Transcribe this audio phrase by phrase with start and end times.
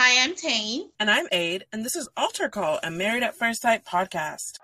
[0.00, 0.90] Hi, I'm Tane.
[1.00, 4.58] And I'm Aid, and this is Altar Call, a Married at First Sight podcast.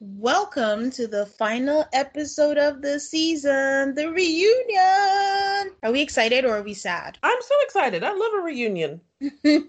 [0.00, 5.74] Welcome to the final episode of the season, the reunion.
[5.82, 7.18] Are we excited or are we sad?
[7.22, 8.02] I'm so excited.
[8.02, 8.98] I love a reunion.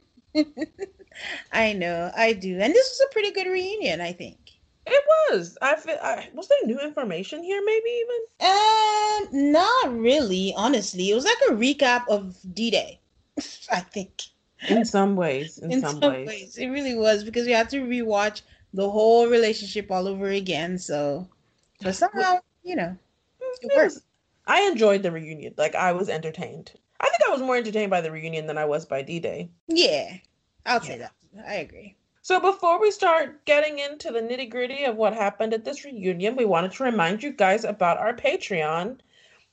[1.52, 2.58] I know, I do.
[2.62, 4.43] And this was a pretty good reunion, I think.
[4.86, 5.58] It was.
[5.62, 8.18] I, fe- I was there new information here, maybe even.
[9.42, 11.10] Um, not really, honestly.
[11.10, 13.00] It was like a recap of D Day,
[13.72, 14.24] I think.
[14.70, 16.28] In some ways, in, In some, some ways.
[16.28, 16.58] ways.
[16.58, 18.42] It really was because we had to rewatch
[18.74, 20.78] the whole relationship all over again.
[20.78, 21.28] So,
[21.82, 22.96] but somehow, you know,
[23.62, 23.98] it worked.
[24.48, 25.54] I enjoyed the reunion.
[25.58, 26.74] Like I was entertained.
[27.00, 29.50] I think I was more entertained by the reunion than I was by D Day.
[29.68, 30.18] Yeah,
[30.66, 31.12] I'll say that.
[31.46, 31.96] I agree.
[32.26, 36.38] So before we start getting into the nitty gritty of what happened at this reunion,
[36.38, 39.00] we wanted to remind you guys about our Patreon.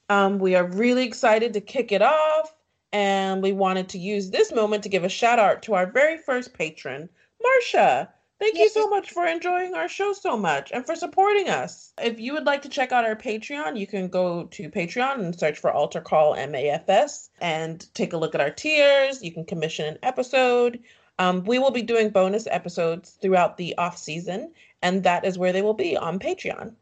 [0.09, 2.55] Um, we are really excited to kick it off,
[2.93, 6.17] and we wanted to use this moment to give a shout out to our very
[6.19, 7.09] first patron,
[7.43, 8.09] Marcia.
[8.39, 11.93] Thank you so much for enjoying our show so much and for supporting us.
[12.01, 15.37] If you would like to check out our Patreon, you can go to Patreon and
[15.37, 19.25] search for Altar Call MAFS and take a look at our tiers.
[19.25, 20.79] You can commission an episode.
[21.21, 25.53] Um, we will be doing bonus episodes throughout the off season, and that is where
[25.53, 26.75] they will be on Patreon.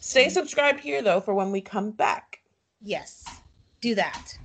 [0.00, 2.40] Stay subscribed here though for when we come back.
[2.82, 3.24] Yes,
[3.80, 4.36] do that.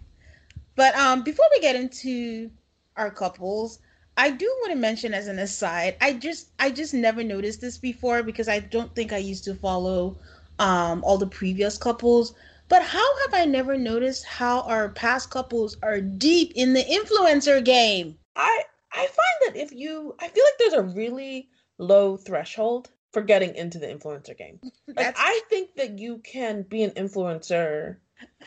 [0.75, 2.51] But um, before we get into
[2.97, 3.79] our couples,
[4.15, 7.79] I do want to mention as an aside, I just I just never noticed this
[7.79, 10.17] before because I don't think I used to follow
[10.59, 12.35] um all the previous couples.
[12.69, 17.65] But how have I never noticed how our past couples are deep in the influencer
[17.65, 18.19] game?
[18.35, 23.21] I I find that if you, I feel like there's a really low threshold for
[23.21, 24.59] getting into the influencer game.
[24.95, 27.97] Like I think that you can be an influencer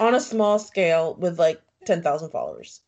[0.01, 2.81] on a small scale with like 10,000 followers.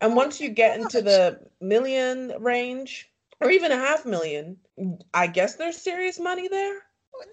[0.00, 3.10] And once you get into the million range
[3.40, 4.58] or even a half million,
[5.12, 6.74] I guess there's serious money there.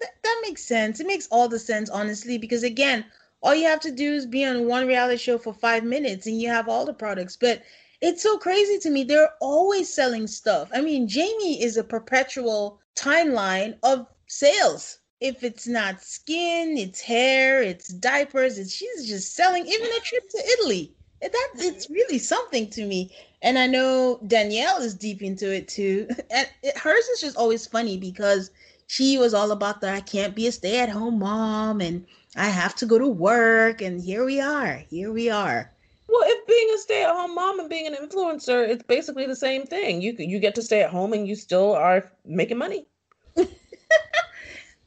[0.00, 1.00] that, that makes sense.
[1.00, 3.04] It makes all the sense, honestly, because again,
[3.40, 6.40] all you have to do is be on one reality show for five minutes and
[6.40, 7.36] you have all the products.
[7.36, 7.62] But
[8.00, 9.04] it's so crazy to me.
[9.04, 10.70] They're always selling stuff.
[10.74, 14.98] I mean, Jamie is a perpetual timeline of sales.
[15.20, 20.28] If it's not skin, it's hair, it's diapers, it's she's just selling even a trip
[20.30, 20.94] to Italy.
[21.20, 23.10] That it's really something to me.
[23.42, 26.06] And I know Danielle is deep into it too.
[26.30, 28.52] And it, hers is just always funny because
[28.86, 32.06] she was all about the I can't be a stay at home mom and
[32.36, 33.82] I have to go to work.
[33.82, 34.84] And here we are.
[34.88, 35.72] Here we are.
[36.08, 40.00] Well, if being a stay-at-home mom and being an influencer, it's basically the same thing.
[40.00, 42.86] You you get to stay at home and you still are making money.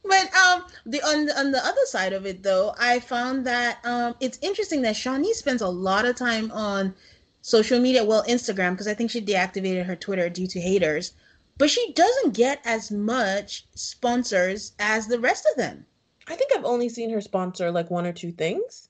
[0.04, 3.78] But um, the on the, on the other side of it, though, I found that
[3.84, 6.94] um, it's interesting that Shawniece spends a lot of time on
[7.40, 11.12] social media, well, Instagram, because I think she deactivated her Twitter due to haters.
[11.56, 15.86] But she doesn't get as much sponsors as the rest of them.
[16.26, 18.88] I think I've only seen her sponsor like one or two things.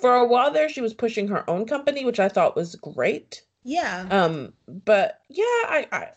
[0.00, 3.42] For a while there, she was pushing her own company, which I thought was great.
[3.64, 4.06] Yeah.
[4.10, 6.08] Um, but yeah, I, I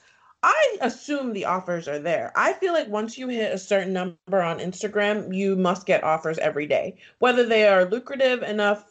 [0.41, 2.31] I assume the offers are there.
[2.35, 6.37] I feel like once you hit a certain number on Instagram, you must get offers
[6.37, 8.85] every day, whether they are lucrative enough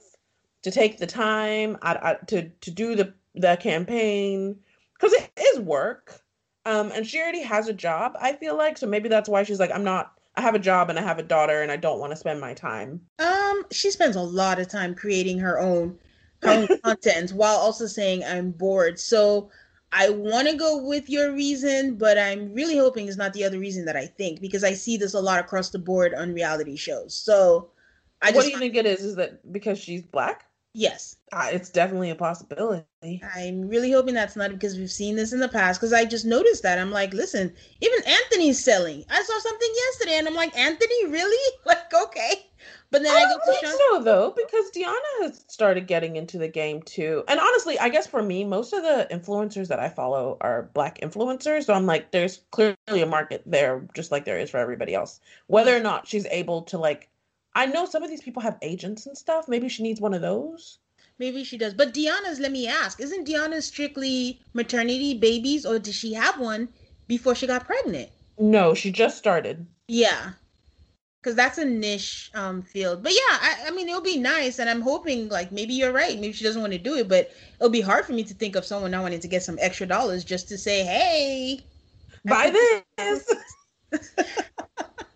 [0.63, 4.59] to take the time I, I, to to do the the campaign
[4.95, 6.21] because it is work.
[6.67, 8.17] Um, and she already has a job.
[8.21, 10.18] I feel like so maybe that's why she's like, I'm not.
[10.39, 12.41] I have a job and I have a daughter and I don't want to spend
[12.41, 13.01] my time.
[13.19, 15.99] Um, she spends a lot of time creating her own
[16.43, 19.01] her own content while also saying I'm bored.
[19.01, 19.51] So
[19.91, 23.59] I want to go with your reason, but I'm really hoping it's not the other
[23.59, 26.77] reason that I think because I see this a lot across the board on reality
[26.77, 27.17] shows.
[27.17, 27.71] So
[28.23, 29.03] I what just do you think it is?
[29.05, 30.45] Is that because she's black?
[30.79, 33.21] Yes, Uh, it's definitely a possibility.
[33.37, 35.79] I'm really hoping that's not because we've seen this in the past.
[35.79, 39.05] Because I just noticed that I'm like, listen, even Anthony's selling.
[39.11, 41.55] I saw something yesterday, and I'm like, Anthony, really?
[41.67, 42.47] Like, okay.
[42.91, 43.79] But then I, I go to Sean.
[43.79, 47.23] so though, because Deanna has started getting into the game too.
[47.29, 50.99] And honestly, I guess for me, most of the influencers that I follow are black
[51.01, 51.65] influencers.
[51.65, 55.21] So I'm like, there's clearly a market there, just like there is for everybody else.
[55.49, 57.09] Whether or not she's able to like,
[57.59, 59.49] I know some of these people have agents and stuff.
[59.49, 60.79] Maybe she needs one of those.
[61.19, 61.75] Maybe she does.
[61.75, 66.69] But Deanna's, let me ask, isn't Deanna strictly maternity babies, or did she have one
[67.09, 68.11] before she got pregnant?
[68.39, 69.67] No, she just started.
[69.89, 70.35] Yeah.
[71.21, 73.03] Because that's a niche um, field.
[73.03, 74.61] But yeah, I, I mean, it'll be nice.
[74.61, 76.15] And I'm hoping, like, maybe you're right.
[76.15, 77.09] Maybe she doesn't want to do it.
[77.09, 79.59] But it'll be hard for me to think of someone not wanting to get some
[79.61, 81.65] extra dollars just to say, hey,
[82.25, 83.35] Buy this.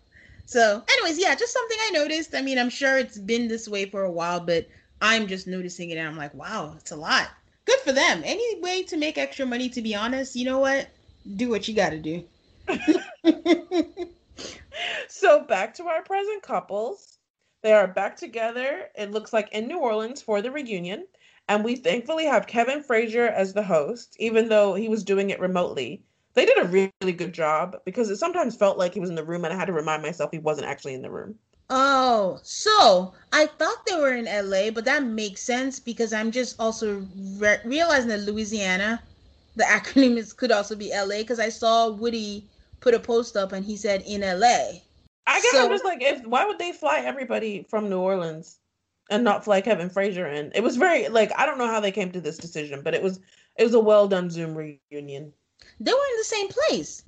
[0.53, 2.35] So, anyways, yeah, just something I noticed.
[2.35, 4.67] I mean, I'm sure it's been this way for a while, but
[5.01, 7.29] I'm just noticing it and I'm like, wow, it's a lot.
[7.65, 8.21] Good for them.
[8.23, 10.89] Any way to make extra money, to be honest, you know what?
[11.37, 12.23] Do what you got to do.
[15.07, 17.17] so back to our present couples.
[17.63, 18.89] They are back together.
[18.93, 21.07] It looks like in New Orleans for the reunion.
[21.49, 25.39] And we thankfully have Kevin Frazier as the host, even though he was doing it
[25.39, 26.03] remotely.
[26.35, 29.23] They did a really good job because it sometimes felt like he was in the
[29.23, 31.35] room and I had to remind myself he wasn't actually in the room.
[31.69, 36.59] Oh, so I thought they were in LA, but that makes sense because I'm just
[36.59, 37.05] also
[37.37, 39.01] re- realizing that Louisiana,
[39.55, 42.45] the acronym is could also be LA because I saw Woody
[42.79, 44.79] put a post up and he said in LA.
[45.25, 48.59] I guess So- I'm just like, if why would they fly everybody from New Orleans
[49.09, 50.51] and not fly Kevin Frazier in?
[50.53, 53.01] It was very like I don't know how they came to this decision, but it
[53.01, 53.19] was
[53.57, 55.31] it was a well done Zoom reunion.
[55.79, 57.03] They were in the same place.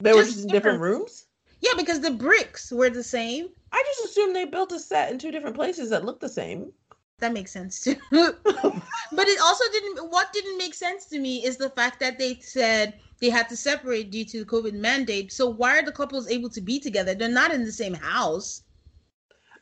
[0.00, 0.80] They were Just just in different different.
[0.80, 1.26] rooms.
[1.60, 3.48] Yeah, because the bricks were the same.
[3.72, 6.72] I just assumed they built a set in two different places that looked the same.
[7.18, 7.96] That makes sense too.
[8.10, 12.38] but it also didn't what didn't make sense to me is the fact that they
[12.40, 15.32] said they had to separate due to the COVID mandate.
[15.32, 17.14] So why are the couples able to be together?
[17.14, 18.62] They're not in the same house.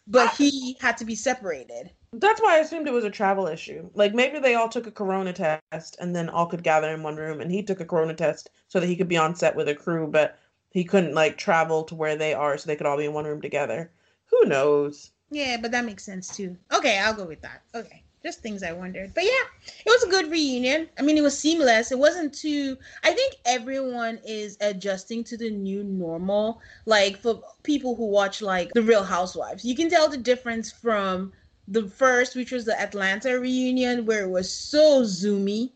[0.06, 1.90] But he had to be separated.
[2.12, 3.90] That's why I assumed it was a travel issue.
[3.94, 7.16] Like maybe they all took a corona test and then all could gather in one
[7.16, 9.68] room and he took a corona test so that he could be on set with
[9.68, 10.38] a crew, but
[10.70, 13.24] he couldn't like travel to where they are so they could all be in one
[13.24, 13.90] room together.
[14.26, 15.12] Who knows?
[15.30, 16.56] Yeah, but that makes sense too.
[16.72, 17.62] Okay, I'll go with that.
[17.74, 18.02] Okay.
[18.22, 19.14] Just things I wondered.
[19.14, 20.88] But yeah, it was a good reunion.
[20.98, 21.92] I mean, it was seamless.
[21.92, 26.60] It wasn't too I think everyone is adjusting to the new normal.
[26.86, 31.32] Like for people who watch like The Real Housewives, you can tell the difference from
[31.68, 35.72] the first, which was the Atlanta reunion, where it was so zoomy.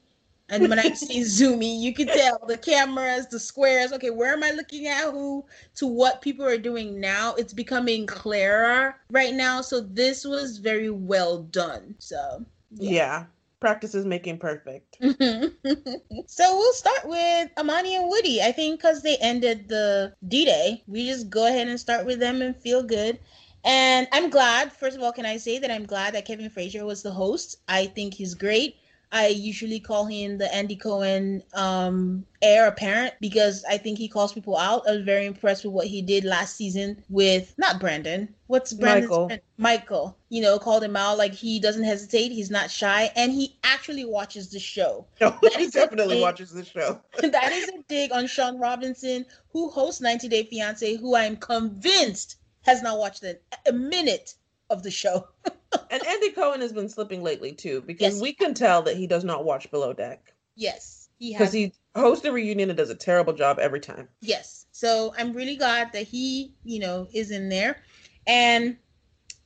[0.49, 3.93] And when I say zoomy, you can tell the cameras, the squares.
[3.93, 5.45] Okay, where am I looking at who
[5.77, 7.35] to what people are doing now?
[7.35, 9.61] It's becoming clearer right now.
[9.61, 11.95] So this was very well done.
[11.99, 13.25] So Yeah.
[13.61, 14.97] Practice is making perfect.
[15.03, 18.41] so we'll start with Amani and Woody.
[18.41, 22.21] I think because they ended the D Day, we just go ahead and start with
[22.21, 23.19] them and feel good.
[23.65, 26.85] And I'm glad, first of all, can I say that I'm glad that Kevin Frazier
[26.85, 27.57] was the host?
[27.69, 28.77] I think he's great.
[29.13, 34.33] I usually call him the Andy Cohen um, heir apparent because I think he calls
[34.33, 34.87] people out.
[34.89, 38.33] I was very impressed with what he did last season with not Brandon.
[38.47, 39.27] What's Brandon's Michael.
[39.27, 39.41] friend?
[39.59, 40.17] Michael.
[40.29, 42.31] You know, called him out like he doesn't hesitate.
[42.31, 45.07] He's not shy, and he actually watches the show.
[45.21, 47.01] No, he definitely watches the show.
[47.21, 52.37] that is a dig on Shaun Robinson, who hosts 90 Day Fiance, who I'm convinced
[52.63, 54.35] has not watched a, a minute
[54.69, 55.29] of the show.
[55.89, 58.21] And Andy Cohen has been slipping lately too, because Yes.
[58.21, 60.35] we can tell that he does not watch Below Deck.
[60.57, 64.09] Yes, he Because he hosts a reunion and does a terrible job every time.
[64.21, 64.67] Yes.
[64.73, 67.83] So I'm really glad that he, you know, is in there.
[68.27, 68.79] And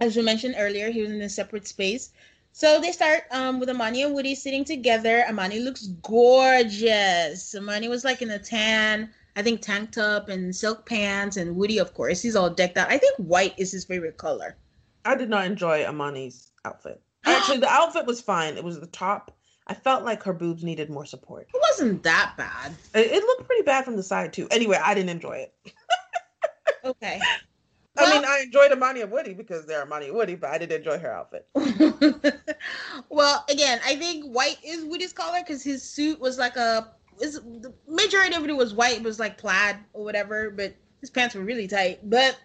[0.01, 2.11] as we mentioned earlier, he was in a separate space.
[2.53, 5.25] So they start um, with Amani and Woody sitting together.
[5.29, 7.55] Amani looks gorgeous.
[7.55, 11.37] Amani was like in a tan, I think tank top and silk pants.
[11.37, 12.91] And Woody, of course, he's all decked out.
[12.91, 14.57] I think white is his favorite color.
[15.05, 17.01] I did not enjoy Amani's outfit.
[17.27, 18.57] Actually, the outfit was fine.
[18.57, 19.37] It was the top.
[19.67, 21.49] I felt like her boobs needed more support.
[21.53, 22.73] It wasn't that bad.
[22.95, 24.47] It, it looked pretty bad from the side too.
[24.51, 25.55] Anyway, I didn't enjoy it.
[26.85, 27.19] Okay.
[27.97, 30.79] I mean, I enjoyed Amani and Woody because they're Amani and Woody, but I didn't
[30.79, 31.47] enjoy her outfit.
[33.09, 36.93] well, again, I think white is Woody's color because his suit was like a.
[37.21, 41.11] Is the majority of it was white, it was like plaid or whatever, but his
[41.11, 42.01] pants were really tight.
[42.09, 42.37] But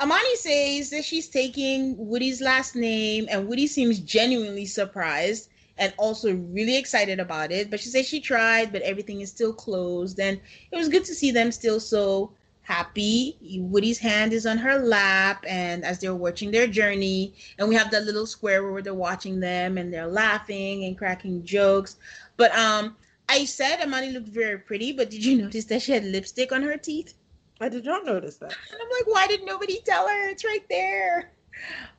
[0.00, 6.34] Amani says that she's taking Woody's last name, and Woody seems genuinely surprised and also
[6.34, 7.70] really excited about it.
[7.70, 11.14] But she says she tried, but everything is still closed, and it was good to
[11.14, 12.32] see them still so
[12.62, 13.36] happy.
[13.58, 17.90] Woody's hand is on her lap, and as they're watching their journey, and we have
[17.90, 21.96] that little square where they're watching them and they're laughing and cracking jokes.
[22.36, 22.96] But um,
[23.30, 26.62] I said Amani looked very pretty, but did you notice that she had lipstick on
[26.62, 27.14] her teeth?
[27.60, 28.50] I did not notice that.
[28.72, 30.28] And I'm like, why did nobody tell her?
[30.28, 31.30] It's right there.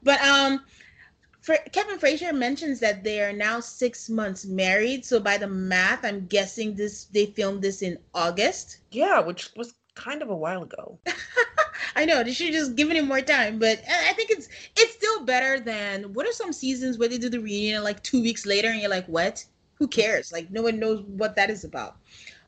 [0.04, 0.66] But um,
[1.40, 5.06] for Kevin Frazier mentions that they are now six months married.
[5.06, 8.80] So by the math, I'm guessing this they filmed this in August.
[8.92, 11.00] Yeah, which was kind of a while ago.
[11.96, 14.50] I know they should have just given him more time, but I I think it's
[14.76, 18.22] it's still better than what are some seasons where they do the reunion like two
[18.22, 19.46] weeks later and you're like, what?
[19.82, 20.32] Who cares?
[20.32, 21.96] Like no one knows what that is about.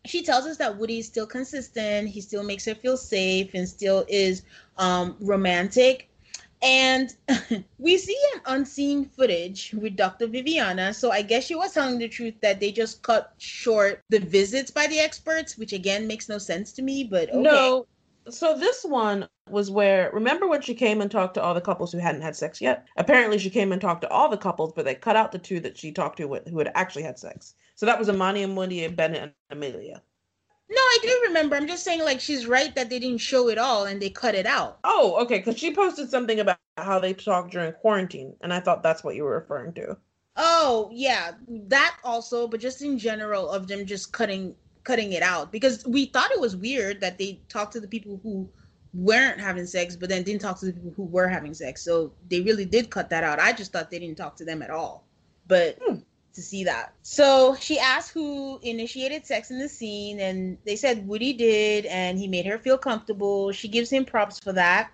[0.06, 2.08] She tells us that Woody is still consistent.
[2.08, 4.44] He still makes her feel safe and still is
[4.78, 6.10] um, romantic.
[6.62, 7.12] And
[7.80, 10.28] we see an unseen footage with Dr.
[10.28, 10.94] Viviana.
[10.94, 14.70] So I guess she was telling the truth that they just cut short the visits
[14.70, 17.42] by the experts, which again makes no sense to me, but okay.
[17.42, 17.88] No.
[18.30, 21.92] So this one was where remember when she came and talked to all the couples
[21.92, 22.88] who hadn't had sex yet?
[22.98, 25.60] Apparently she came and talked to all the couples, but they cut out the two
[25.60, 27.56] that she talked to with, who had actually had sex.
[27.76, 30.02] So that was Amani and Wendy and Bennett and Amelia.
[30.70, 31.56] No, I do remember.
[31.56, 34.34] I'm just saying, like, she's right that they didn't show it all and they cut
[34.34, 34.80] it out.
[34.84, 38.82] Oh, okay, because she posted something about how they talked during quarantine, and I thought
[38.82, 39.98] that's what you were referring to.
[40.36, 45.52] Oh, yeah, that also, but just in general of them just cutting cutting it out
[45.52, 48.48] because we thought it was weird that they talked to the people who
[48.94, 51.82] weren't having sex, but then didn't talk to the people who were having sex.
[51.82, 53.40] So they really did cut that out.
[53.40, 55.06] I just thought they didn't talk to them at all.
[55.48, 55.98] But Hmm.
[56.34, 56.94] to see that.
[57.04, 62.18] So she asked who initiated sex in the scene, and they said Woody did, and
[62.18, 63.52] he made her feel comfortable.
[63.52, 64.92] She gives him props for that.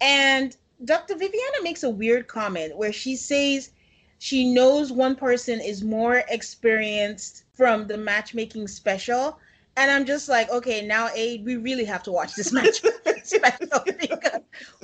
[0.00, 1.14] And Dr.
[1.14, 3.70] Viviana makes a weird comment where she says
[4.18, 9.38] she knows one person is more experienced from the matchmaking special.
[9.76, 13.84] And I'm just like, okay, now Aid, we really have to watch this matchmaking special
[13.84, 14.40] because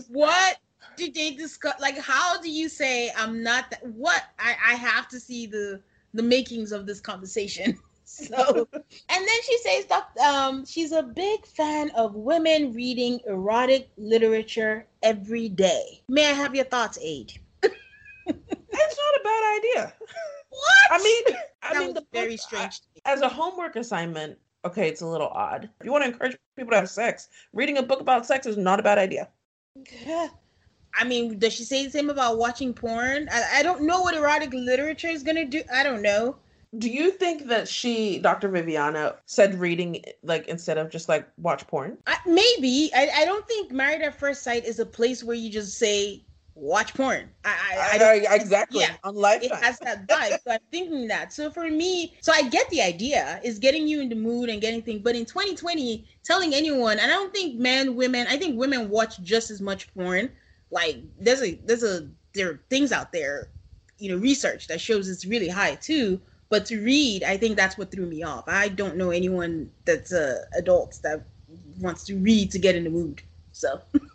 [0.09, 0.59] what
[0.99, 1.81] did they discuss?
[1.81, 3.83] Like, how do you say I'm not that?
[3.87, 5.81] What I, I have to see the
[6.13, 7.79] the makings of this conversation.
[8.09, 13.91] So, and then she says that um, she's a big fan of women reading erotic
[13.99, 16.05] literature every day.
[16.09, 17.33] May I have your thoughts, Aid?
[17.63, 19.95] It's not a bad idea.
[20.57, 21.01] What?
[21.01, 22.81] I mean, I that mean, the very book- strange.
[22.81, 23.03] to me.
[23.05, 25.69] as a homework assignment, okay, it's a little odd.
[25.81, 28.57] If you want to encourage people to have sex, reading a book about sex is
[28.57, 29.29] not a bad idea.
[30.07, 30.29] Yeah.
[30.99, 33.29] I mean, does she say the same about watching porn?
[33.31, 35.63] I, I don't know what erotic literature is gonna do.
[35.73, 36.37] I don't know.
[36.79, 38.49] Do you think that she, Dr.
[38.49, 41.99] Viviana, said reading like instead of just like watch porn?
[42.07, 42.91] I, maybe.
[42.95, 46.25] I, I don't think Married at First Sight is a place where you just say
[46.57, 47.29] watch porn.
[47.45, 48.81] I I, I don't, exactly.
[48.81, 50.39] yeah, On it has that vibe.
[50.43, 51.33] So I'm thinking that.
[51.33, 54.61] So for me, so I get the idea is getting you in the mood and
[54.61, 55.03] getting things.
[55.03, 59.21] But in 2020, telling anyone, and I don't think men, women, I think women watch
[59.23, 60.31] just as much porn.
[60.71, 63.51] Like there's a there's a there are things out there,
[63.99, 66.21] you know, research that shows it's really high too.
[66.49, 68.45] But to read, I think that's what threw me off.
[68.47, 71.25] I don't know anyone that's uh, adults that
[71.81, 73.23] wants to read to get in the mood.
[73.53, 73.81] So.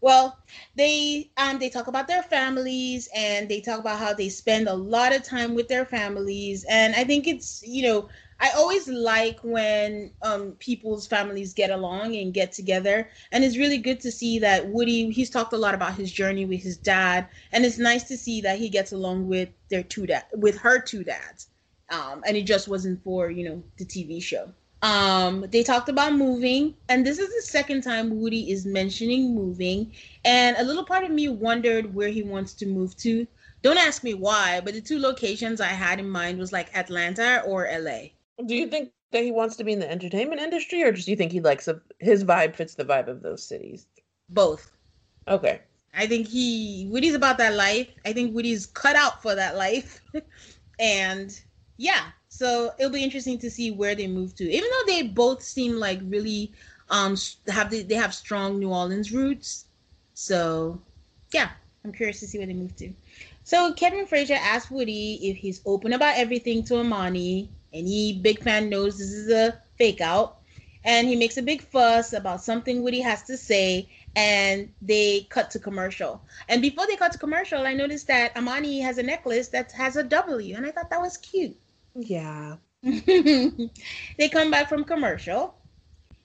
[0.00, 0.38] Well,
[0.76, 4.74] they um they talk about their families and they talk about how they spend a
[4.74, 6.64] lot of time with their families.
[6.68, 8.08] And I think it's you know
[8.40, 13.08] I always like when um people's families get along and get together.
[13.32, 16.44] And it's really good to see that Woody he's talked a lot about his journey
[16.44, 17.28] with his dad.
[17.52, 20.80] And it's nice to see that he gets along with their two dad with her
[20.80, 21.48] two dads.
[21.90, 24.52] Um and it just wasn't for you know the TV show
[24.86, 29.92] um they talked about moving and this is the second time Woody is mentioning moving
[30.24, 33.26] and a little part of me wondered where he wants to move to
[33.62, 37.42] don't ask me why but the two locations I had in mind was like Atlanta
[37.46, 38.00] or LA
[38.46, 41.10] Do you think that he wants to be in the entertainment industry, or just do
[41.12, 43.86] you think he likes a, his vibe fits the vibe of those cities?
[44.28, 44.72] both
[45.28, 45.60] Okay.
[45.94, 47.88] I think he Woody's about that life.
[48.04, 50.02] I think Woody's cut out for that life.
[50.78, 51.40] and
[51.78, 54.44] yeah, so it'll be interesting to see where they move to.
[54.44, 56.52] Even though they both seem like really
[56.90, 57.16] um
[57.48, 59.64] have the, they have strong New Orleans roots.
[60.12, 60.78] So
[61.32, 61.48] yeah,
[61.82, 62.92] I'm curious to see where they move to.
[63.44, 67.48] So Kevin Frazier asked Woody if he's open about everything to Amani.
[67.72, 70.36] Any big fan knows this is a fake out.
[70.84, 75.50] And he makes a big fuss about something Woody has to say, and they cut
[75.52, 76.20] to commercial.
[76.48, 79.96] And before they cut to commercial, I noticed that Amani has a necklace that has
[79.96, 81.56] a W, and I thought that was cute.
[81.96, 82.56] Yeah.
[82.82, 85.54] they come back from commercial,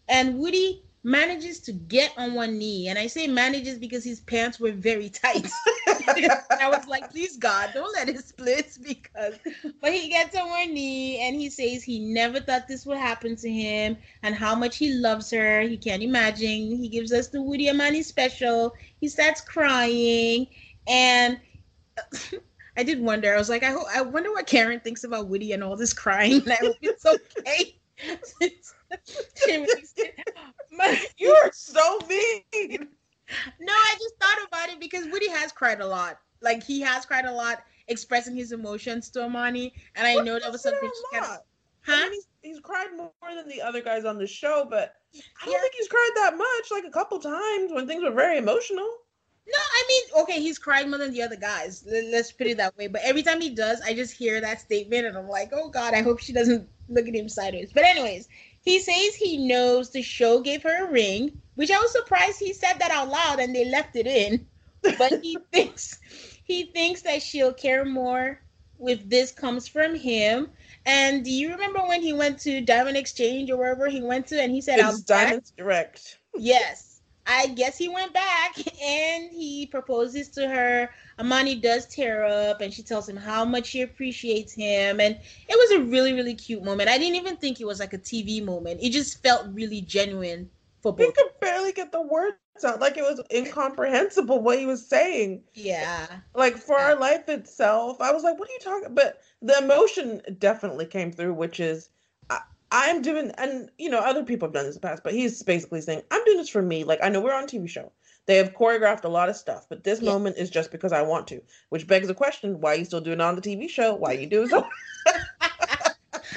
[0.07, 2.87] and Woody manages to get on one knee.
[2.87, 5.49] And I say manages because his pants were very tight.
[5.87, 9.35] I was like, please God, don't let it split because
[9.81, 13.35] but he gets on one knee and he says he never thought this would happen
[13.37, 15.61] to him and how much he loves her.
[15.61, 16.77] He can't imagine.
[16.77, 18.73] He gives us the Woody Amani special.
[18.99, 20.47] He starts crying
[20.87, 21.39] and
[22.77, 23.33] I did wonder.
[23.33, 25.93] I was like, I hope, I wonder what Karen thinks about Woody and all this
[25.93, 26.41] crying.
[26.43, 27.75] And I hope it's okay.
[29.45, 30.15] She released it.
[30.71, 32.87] My- You are so mean.
[33.59, 36.19] no, I just thought about it because Woody has cried a lot.
[36.41, 40.51] Like he has cried a lot, expressing his emotions to Amani, and I know that
[40.51, 41.45] was something she a kind of, lot.
[41.87, 45.45] I mean, he's, he's cried more than the other guys on the show, but I
[45.45, 45.61] don't Yeah.
[45.61, 48.87] think he's cried that much, like a couple times when things were very emotional.
[49.47, 51.83] No, I mean, okay, he's cried more than the other guys.
[51.85, 52.87] Let's put it that way.
[52.87, 55.93] But every time he does, I just hear that statement and I'm like, oh God,
[55.93, 57.71] I hope she doesn't look at him sideways.
[57.73, 58.27] But, anyways,
[58.61, 62.53] he says he knows the show gave her a ring, which I was surprised he
[62.53, 64.45] said that out loud and they left it in.
[64.97, 65.99] But he thinks
[66.43, 68.39] he thinks that she'll care more
[68.79, 70.49] if this comes from him.
[70.85, 74.41] And do you remember when he went to Diamond Exchange or wherever he went to
[74.41, 75.27] and he said, It's back?
[75.27, 76.17] Diamonds Direct.
[76.35, 76.90] Yes.
[77.27, 80.89] I guess he went back and he proposes to her.
[81.19, 84.99] Amani does tear up and she tells him how much she appreciates him.
[84.99, 86.89] And it was a really, really cute moment.
[86.89, 88.79] I didn't even think it was like a TV moment.
[88.81, 90.49] It just felt really genuine
[90.81, 91.07] for both.
[91.07, 92.79] He could barely get the words out.
[92.79, 95.43] Like it was incomprehensible what he was saying.
[95.53, 96.07] Yeah.
[96.33, 100.21] Like for our life itself, I was like, what are you talking But the emotion
[100.39, 101.89] definitely came through, which is
[102.71, 105.43] I'm doing and you know, other people have done this in the past, but he's
[105.43, 106.83] basically saying, I'm doing this for me.
[106.83, 107.91] Like I know we're on TV show.
[108.27, 110.11] They have choreographed a lot of stuff, but this Yeah.
[110.11, 111.41] moment is just because I want to.
[111.69, 113.95] Which begs the question, why are you still doing it on the TV show?
[113.95, 114.65] Why are you do so?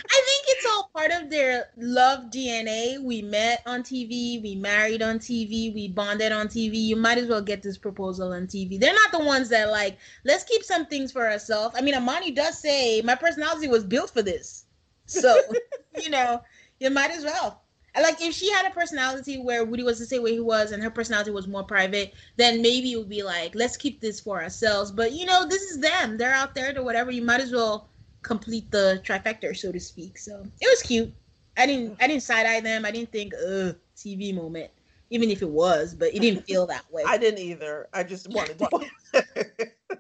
[0.07, 3.03] I think it's all part of their love DNA.
[3.03, 6.76] We met on TV, we married on TV, we bonded on TV.
[6.76, 8.81] You might as well get this proposal on TV.
[8.81, 11.76] They're not the ones that like, let's keep some things for ourselves.
[11.79, 14.63] I mean, Amani does say my personality was built for this.
[15.07, 15.41] So,
[16.03, 16.43] you know,
[16.81, 17.63] you might as well.
[17.97, 20.73] I Like if she had a personality where Woody was the same way he was
[20.73, 24.19] and her personality was more private, then maybe it would be like, let's keep this
[24.21, 24.91] for ourselves.
[24.91, 26.17] But you know, this is them.
[26.19, 27.13] They're out there to whatever.
[27.13, 27.89] You might as well
[28.23, 30.19] complete the trifecta, so to speak.
[30.19, 31.13] So it was cute.
[31.57, 32.85] I didn't I didn't side eye them.
[32.85, 34.73] I didn't think ugh TV moment,
[35.11, 37.05] even if it was, but it didn't feel that way.
[37.07, 37.89] I didn't either.
[37.93, 38.69] I just wanted to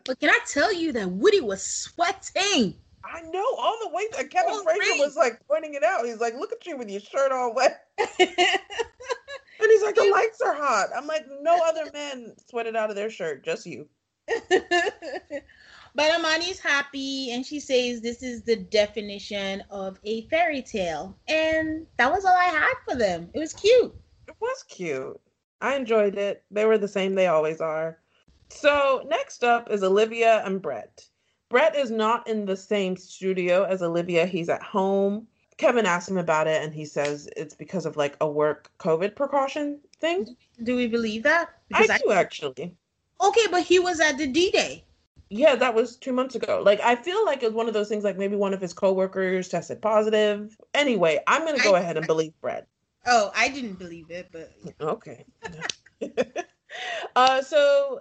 [0.04, 2.74] but can I tell you that Woody was sweating?
[3.14, 4.04] I know all the way.
[4.18, 5.00] And Kevin Frazier great.
[5.00, 6.04] was like pointing it out.
[6.04, 10.40] He's like, "Look at you with your shirt all wet," and he's like, "The lights
[10.40, 13.88] are hot." I'm like, "No other man sweated out of their shirt, just you."
[15.96, 21.16] But Amani's happy and she says this is the definition of a fairy tale.
[21.28, 23.30] And that was all I had for them.
[23.32, 23.94] It was cute.
[24.26, 25.20] It was cute.
[25.60, 26.42] I enjoyed it.
[26.50, 27.98] They were the same they always are.
[28.48, 31.06] So next up is Olivia and Brett.
[31.54, 34.26] Brett is not in the same studio as Olivia.
[34.26, 35.28] He's at home.
[35.56, 39.14] Kevin asked him about it, and he says it's because of like a work COVID
[39.14, 40.36] precaution thing.
[40.64, 41.50] Do we believe that?
[41.72, 42.74] I do actually.
[43.22, 44.82] Okay, but he was at the D Day.
[45.28, 46.60] Yeah, that was two months ago.
[46.60, 48.02] Like, I feel like it's one of those things.
[48.02, 50.56] Like maybe one of his coworkers tested positive.
[50.74, 52.66] Anyway, I'm gonna go I- ahead and believe Brett.
[53.06, 55.24] Oh, I didn't believe it, but Okay.
[57.14, 58.00] uh, so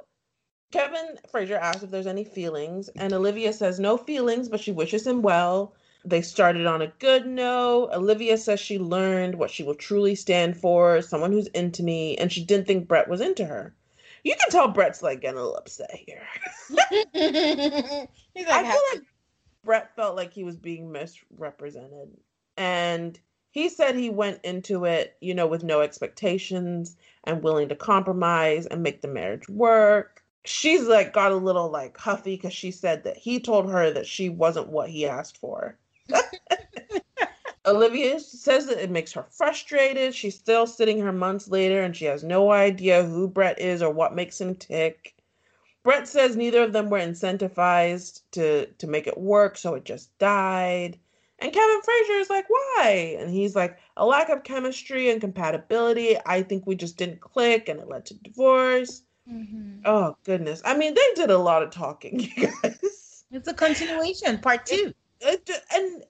[0.74, 3.20] Kevin Frazier asks if there's any feelings, and mm-hmm.
[3.20, 5.76] Olivia says no feelings, but she wishes him well.
[6.04, 7.92] They started on a good note.
[7.94, 12.32] Olivia says she learned what she will truly stand for, someone who's into me, and
[12.32, 13.76] she didn't think Brett was into her.
[14.24, 16.24] You can tell Brett's like getting a little upset here.
[17.14, 19.04] he's I feel like
[19.64, 22.18] Brett felt like he was being misrepresented.
[22.58, 23.20] And
[23.52, 28.66] he said he went into it, you know, with no expectations and willing to compromise
[28.66, 30.13] and make the marriage work.
[30.46, 34.08] She's like got a little like huffy because she said that he told her that
[34.08, 35.78] she wasn't what he asked for.
[37.66, 40.14] Olivia says that it makes her frustrated.
[40.14, 43.90] She's still sitting here months later and she has no idea who Brett is or
[43.90, 45.16] what makes him tick.
[45.84, 50.18] Brett says neither of them were incentivized to to make it work, so it just
[50.18, 50.98] died.
[51.40, 53.18] And Kevin Frazier is like, why?
[53.20, 56.18] And he's like, a lack of chemistry and compatibility.
[56.26, 59.04] I think we just didn't click and it led to divorce.
[59.30, 59.82] Mhm.
[59.86, 60.62] Oh goodness.
[60.66, 63.26] I mean, they did a lot of talking, you guys.
[63.32, 64.94] it's a continuation, part two.
[65.22, 66.04] It, and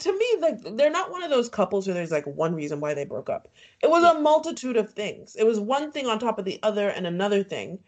[0.00, 2.94] to me, like they're not one of those couples where there's like one reason why
[2.94, 3.48] they broke up.
[3.82, 5.36] It was a multitude of things.
[5.36, 7.78] It was one thing on top of the other and another thing.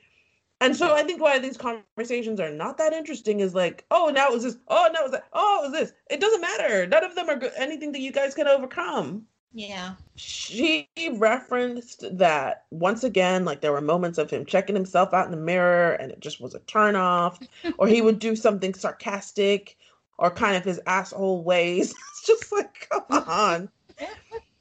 [0.60, 4.28] And so I think why these conversations are not that interesting is like, oh, now
[4.28, 5.92] it was this, oh, now it was that, oh, it was this.
[6.08, 6.86] It doesn't matter.
[6.86, 9.26] None of them are good, anything that you guys can overcome.
[9.52, 9.94] Yeah.
[10.16, 15.30] She referenced that once again, like there were moments of him checking himself out in
[15.30, 17.38] the mirror and it just was a turn off,
[17.78, 19.76] or he would do something sarcastic
[20.18, 21.90] or kind of his asshole ways.
[22.10, 23.68] it's just like, come on.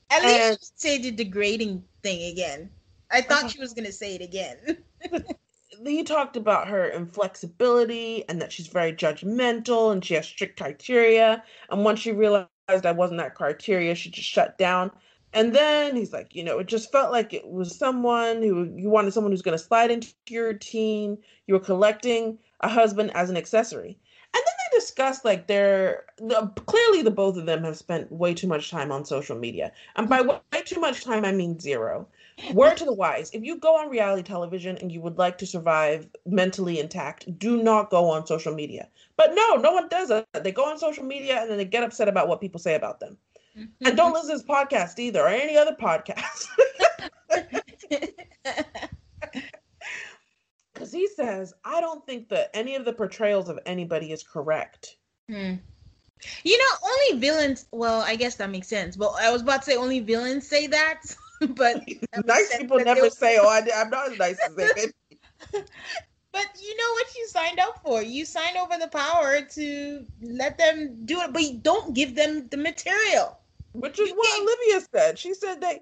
[0.10, 2.70] At least And- she say the degrading thing again.
[3.12, 3.50] I thought Uh-huh.
[3.50, 4.78] she was gonna say it again.
[5.86, 11.44] he talked about her inflexibility and that she's very judgmental and she has strict criteria.
[11.70, 14.92] And once she realized I wasn't that criteria, she just shut down.
[15.34, 18.90] And then he's like, you know, it just felt like it was someone who you
[18.90, 21.18] wanted someone who's going to slide into your routine.
[21.46, 23.98] You were collecting a husband as an accessory.
[24.36, 28.34] And then they discussed like they're the, clearly the both of them have spent way
[28.34, 30.38] too much time on social media, and by mm-hmm.
[30.54, 32.08] way too much time I mean zero.
[32.54, 35.46] Word to the wise: if you go on reality television and you would like to
[35.46, 38.90] survive mentally intact, do not go on social media.
[39.16, 40.28] But no, no one does that.
[40.44, 43.00] They go on social media and then they get upset about what people say about
[43.00, 43.18] them.
[43.86, 46.48] And don't listen to this podcast either or any other podcast.
[50.74, 54.98] Because he says, I don't think that any of the portrayals of anybody is correct.
[55.30, 55.54] Hmm.
[56.44, 57.66] You know, only villains.
[57.72, 58.98] Well, I guess that makes sense.
[58.98, 61.02] But I was about to say only villains say that.
[61.56, 61.84] but
[62.26, 64.66] nice people never say, "Oh, I, am not as nice as they."
[66.32, 68.02] but you know what you signed up for.
[68.02, 72.48] You sign over the power to let them do it, but you don't give them
[72.50, 73.38] the material.
[73.74, 74.44] Which is you what can't...
[74.44, 75.20] Olivia said.
[75.20, 75.82] She said they,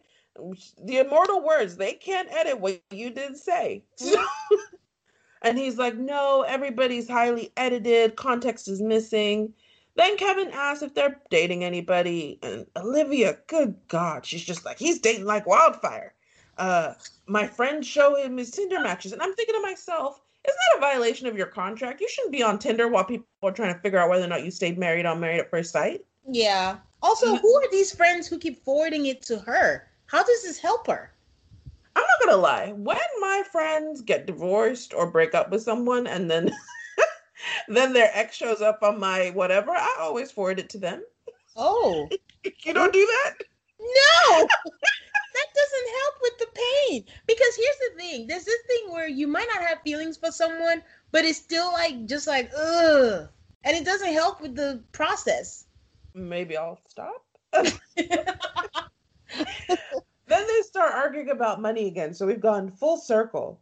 [0.83, 3.83] the immortal words, they can't edit what you did say.
[5.43, 8.15] and he's like, "No, everybody's highly edited.
[8.15, 9.53] Context is missing."
[9.95, 14.99] Then Kevin asks if they're dating anybody, and Olivia, good God, she's just like, he's
[14.99, 16.13] dating like wildfire.
[16.58, 16.93] Uh,
[17.27, 20.82] my friends show him his Tinder matches, and I'm thinking to myself, isn't that a
[20.82, 22.01] violation of your contract?
[22.01, 24.43] You shouldn't be on Tinder while people are trying to figure out whether or not
[24.43, 26.03] you stayed married on Married at First Sight.
[26.27, 26.77] Yeah.
[27.01, 29.88] Also, who are these friends who keep forwarding it to her?
[30.08, 31.13] How does this help her?
[31.95, 32.71] I'm not gonna lie.
[32.71, 36.51] When my friends get divorced or break up with someone, and then
[37.67, 41.03] then their ex shows up on my whatever, I always forward it to them.
[41.56, 42.10] Oh.
[42.43, 43.34] you don't do that?
[43.79, 44.47] No.
[45.34, 47.06] that doesn't help with the pain.
[47.27, 48.27] Because here's the thing.
[48.27, 52.06] There's this thing where you might not have feelings for someone, but it's still like
[52.06, 53.27] just like ugh.
[53.65, 55.65] And it doesn't help with the process.
[56.13, 57.25] Maybe I'll stop.
[57.53, 57.69] then
[60.27, 62.13] they start arguing about money again.
[62.13, 63.60] So we've gone full circle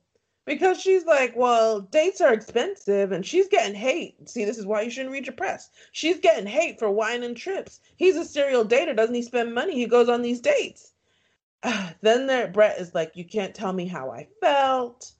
[0.51, 4.29] because she's like, well, dates are expensive and she's getting hate.
[4.29, 5.69] See, this is why you shouldn't read your press.
[5.93, 7.79] She's getting hate for wine and trips.
[7.95, 8.93] He's a serial dater.
[8.93, 9.75] Doesn't he spend money?
[9.75, 10.91] He goes on these dates.
[11.63, 15.13] Ah, then there, Brett is like, you can't tell me how I felt.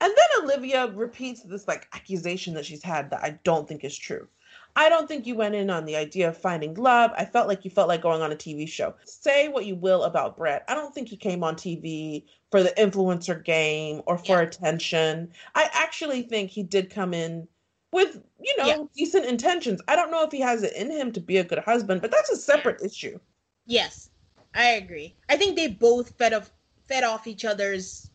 [0.00, 3.96] And then Olivia repeats this like accusation that she's had that I don't think is
[3.96, 4.26] true.
[4.74, 7.10] I don't think you went in on the idea of finding love.
[7.18, 8.94] I felt like you felt like going on a TV show.
[9.04, 10.64] Say what you will about Brett.
[10.68, 14.42] I don't think he came on TV for the influencer game or for yeah.
[14.42, 15.30] attention.
[15.54, 17.46] I actually think he did come in
[17.92, 18.84] with, you know, yeah.
[18.96, 19.80] decent intentions.
[19.88, 22.10] I don't know if he has it in him to be a good husband, but
[22.10, 23.18] that's a separate issue.
[23.66, 24.10] Yes.
[24.54, 25.14] I agree.
[25.28, 26.50] I think they both fed off
[26.86, 28.10] fed off each other's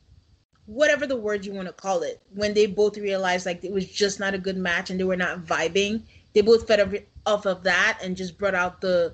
[0.66, 3.86] whatever the word you want to call it when they both realized like it was
[3.86, 6.02] just not a good match and they were not vibing
[6.34, 9.14] they both fed off of that and just brought out the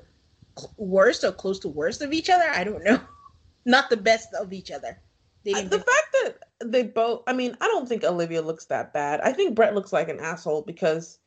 [0.77, 2.49] worst or close to worst of each other.
[2.49, 2.99] I don't know.
[3.65, 4.97] Not the best of each other.
[5.43, 9.21] The fact that they both, I mean, I don't think Olivia looks that bad.
[9.21, 11.19] I think Brett looks like an asshole because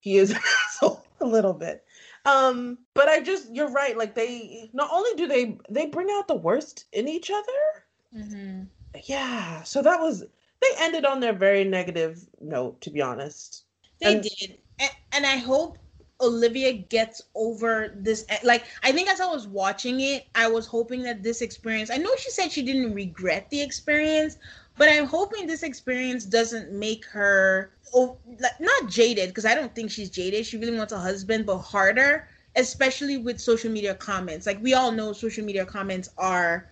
[0.00, 1.84] he is an asshole a little bit.
[2.26, 3.96] Um, but I just, you're right.
[3.96, 7.84] Like they, not only do they, they bring out the worst in each other.
[8.16, 8.62] Mm-hmm.
[9.04, 9.62] Yeah.
[9.62, 10.20] So that was,
[10.60, 13.64] they ended on their very negative note, to be honest.
[14.00, 15.78] They and, did and, and I hope
[16.20, 18.26] Olivia gets over this.
[18.44, 21.96] Like, I think as I was watching it, I was hoping that this experience, I
[21.96, 24.36] know she said she didn't regret the experience,
[24.76, 29.74] but I'm hoping this experience doesn't make her oh, like, not jaded, because I don't
[29.74, 30.46] think she's jaded.
[30.46, 34.46] She really wants a husband, but harder, especially with social media comments.
[34.46, 36.70] Like, we all know social media comments are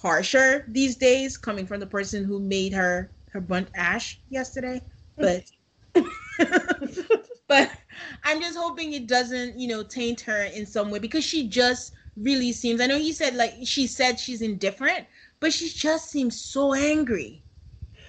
[0.00, 4.80] harsher these days, coming from the person who made her her burnt ash yesterday.
[5.16, 5.44] But.
[7.48, 7.70] but
[8.24, 11.92] I'm just hoping it doesn't, you know, taint her in some way because she just
[12.16, 12.80] really seems.
[12.80, 15.06] I know he said like she said she's indifferent,
[15.40, 17.42] but she just seems so angry.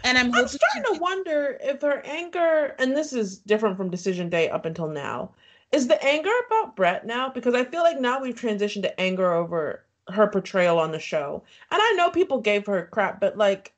[0.04, 4.30] And I'm, I'm starting to wonder if her anger, and this is different from Decision
[4.30, 5.32] Day up until now,
[5.72, 7.30] is the anger about Brett now?
[7.30, 11.44] Because I feel like now we've transitioned to anger over her portrayal on the show.
[11.72, 13.74] And I know people gave her crap, but like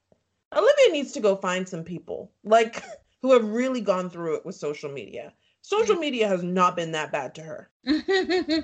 [0.54, 2.84] Olivia needs to go find some people like
[3.22, 5.34] who have really gone through it with social media
[5.68, 7.70] social media has not been that bad to her.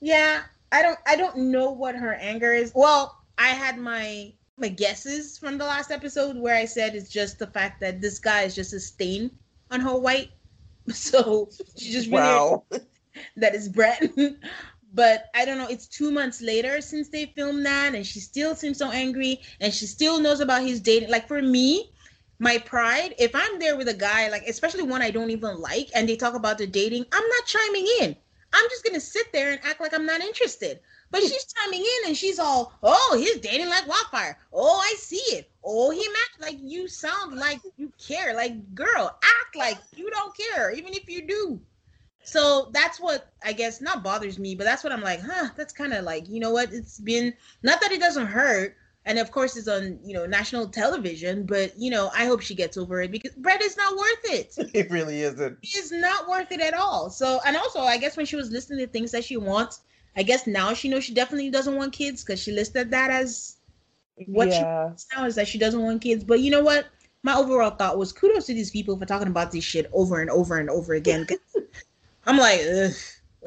[0.00, 2.72] yeah, I don't I don't know what her anger is.
[2.74, 7.38] Well, I had my my guesses from the last episode where I said it's just
[7.38, 9.30] the fact that this guy is just a stain
[9.70, 10.30] on her white.
[10.92, 12.64] So she just really wow.
[13.36, 14.02] that is Brett.
[14.92, 15.68] but I don't know.
[15.68, 19.72] It's two months later since they filmed that, and she still seems so angry, and
[19.72, 21.08] she still knows about his dating.
[21.08, 21.93] Like for me,
[22.38, 25.88] my pride, if I'm there with a guy, like especially one I don't even like,
[25.94, 28.16] and they talk about the dating, I'm not chiming in.
[28.52, 30.80] I'm just gonna sit there and act like I'm not interested.
[31.10, 31.28] But hmm.
[31.28, 34.38] she's chiming in and she's all, oh, he's dating like wildfire.
[34.52, 35.50] Oh, I see it.
[35.64, 38.34] Oh, he matched like you sound like you care.
[38.34, 41.60] Like, girl, act like you don't care, even if you do.
[42.24, 45.50] So that's what I guess not bothers me, but that's what I'm like, huh?
[45.56, 46.72] That's kind of like, you know what?
[46.72, 50.68] It's been not that it doesn't hurt, and of course it's on you know national
[50.68, 54.24] television, but you know I hope she gets over it because Brett is not worth
[54.24, 54.56] it.
[54.74, 55.58] It really isn't.
[55.62, 57.10] it's not worth it at all.
[57.10, 59.80] So and also I guess when she was listing the things that she wants,
[60.16, 63.56] I guess now she knows she definitely doesn't want kids because she listed that as
[64.26, 66.24] what she wants now is that she doesn't want kids.
[66.24, 66.86] But you know what?
[67.22, 70.30] My overall thought was kudos to these people for talking about this shit over and
[70.30, 71.26] over and over again
[72.26, 72.92] I'm like, Ugh,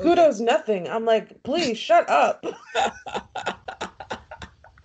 [0.02, 0.88] Kudos nothing.
[0.88, 2.46] I'm like, please shut up.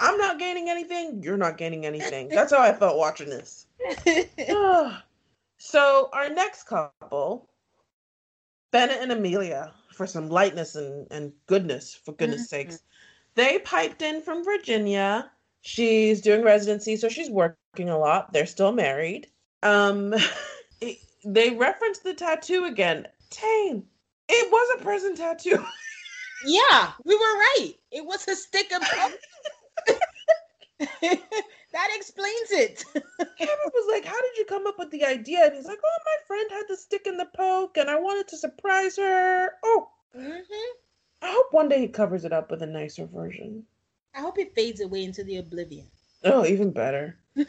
[0.02, 1.22] I'm not gaining anything.
[1.22, 2.28] You're not gaining anything.
[2.34, 3.66] That's how I felt watching this.
[5.58, 7.48] so our next couple,
[8.72, 12.48] Bennett and Amelia, for some lightness and, and goodness, for goodness Mhm.
[12.48, 12.82] sakes,
[13.34, 15.30] they piped in from Virginia.
[15.60, 18.32] She's doing residency, so she's working a lot.
[18.32, 19.28] They're still married.
[19.62, 20.14] Um,
[20.80, 23.06] it- they referenced the tattoo again.
[23.30, 23.84] Tane,
[24.28, 25.64] it was a prison tattoo.
[26.44, 27.74] Yeah, we were right.
[27.92, 28.82] It was a stick of
[31.00, 32.84] that explains it.
[32.94, 35.44] Kevin was like, How did you come up with the idea?
[35.44, 38.28] And he's like, Oh, my friend had the stick in the poke and I wanted
[38.28, 39.50] to surprise her.
[39.64, 40.44] Oh, Mhm.
[41.22, 43.64] I hope one day he covers it up with a nicer version.
[44.14, 45.86] I hope it fades away into the oblivion.
[46.24, 47.16] Oh, even better.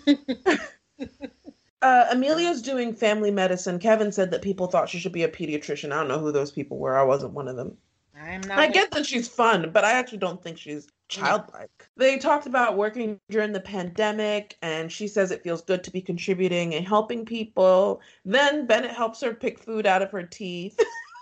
[1.82, 3.80] uh, Amelia's doing family medicine.
[3.80, 5.92] Kevin said that people thought she should be a pediatrician.
[5.92, 6.98] I don't know who those people were.
[6.98, 7.78] I wasn't one of them.
[8.16, 8.60] I'm not.
[8.60, 11.83] I get that she's fun, but I actually don't think she's childlike.
[11.96, 16.02] They talked about working during the pandemic, and she says it feels good to be
[16.02, 18.02] contributing and helping people.
[18.26, 20.80] Then Bennett helps her pick food out of her teeth.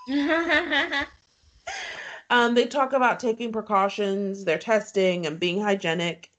[2.31, 6.31] Um, they talk about taking precautions, their testing, and being hygienic.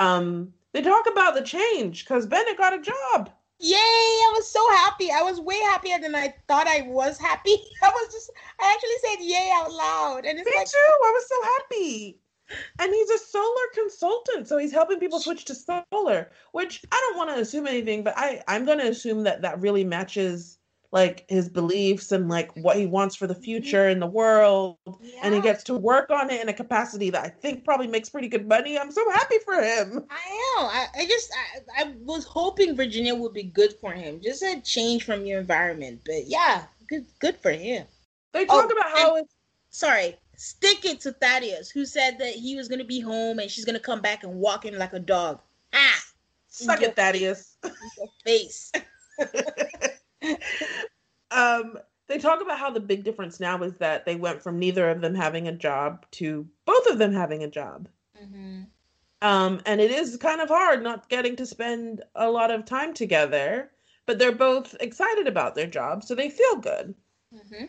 [0.00, 3.30] Um, they talk about the change because Bennett got a job.
[3.60, 3.76] Yay!
[3.76, 5.10] I was so happy.
[5.12, 7.54] I was way happier than I thought I was happy.
[7.82, 8.32] I was just.
[8.60, 10.76] I actually said yay out loud, and it's Me like too.
[10.76, 12.18] I was so happy.
[12.78, 16.30] And he's a solar consultant, so he's helping people switch to solar.
[16.52, 19.60] Which I don't want to assume anything, but I I'm going to assume that that
[19.60, 20.58] really matches
[20.90, 23.42] like his beliefs and like what he wants for the mm-hmm.
[23.42, 24.78] future in the world.
[25.22, 28.08] And he gets to work on it in a capacity that I think probably makes
[28.08, 28.78] pretty good money.
[28.78, 30.06] I'm so happy for him.
[30.10, 30.66] I know.
[30.66, 31.30] I, I just
[31.76, 34.20] I, I was hoping Virginia would be good for him.
[34.22, 36.00] Just a change from your environment.
[36.06, 37.86] But yeah, good good for him.
[38.32, 39.34] They oh, talk Oh, about how it's
[39.70, 43.64] Sorry, stick it to Thaddeus, who said that he was gonna be home and she's
[43.64, 45.40] gonna come back and walk him like a dog.
[45.74, 46.02] Ah,
[46.48, 47.56] suck it, Thaddeus.
[47.64, 48.72] your face.
[51.32, 54.88] um, they talk about how the big difference now is that they went from neither
[54.88, 57.88] of them having a job to both of them having a job.
[58.20, 58.62] Mm-hmm.
[59.20, 62.94] Um, and it is kind of hard not getting to spend a lot of time
[62.94, 63.72] together,
[64.06, 66.94] but they're both excited about their job, so they feel good.
[67.34, 67.64] Mm-hmm.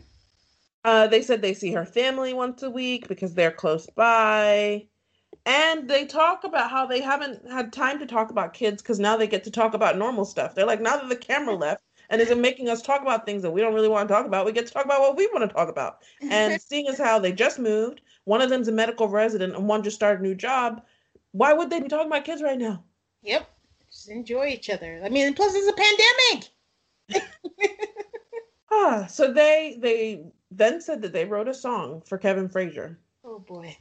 [0.84, 4.88] Uh, they said they see her family once a week because they're close by.
[5.46, 9.18] And they talk about how they haven't had time to talk about kids because now
[9.18, 10.56] they get to talk about normal stuff.
[10.56, 13.52] They're like, now that the camera left and isn't making us talk about things that
[13.52, 15.48] we don't really want to talk about, we get to talk about what we want
[15.50, 16.04] to talk about.
[16.22, 19.84] And seeing as how they just moved, one of them's a medical resident and one
[19.84, 20.84] just started a new job,
[21.32, 22.84] why would they be talking about kids right now?
[23.24, 23.48] Yep.
[23.92, 25.02] Just enjoy each other.
[25.04, 26.50] I mean, plus it's a pandemic.
[28.72, 33.00] Ah, so they they then said that they wrote a song for Kevin Frazier.
[33.24, 33.78] Oh boy.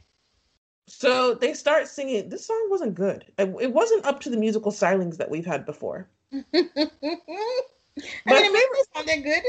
[0.87, 2.29] So they start singing.
[2.29, 3.25] This song wasn't good.
[3.37, 6.09] It, it wasn't up to the musical stylings that we've had before.
[6.33, 6.75] I mean,
[8.25, 9.43] it sound good.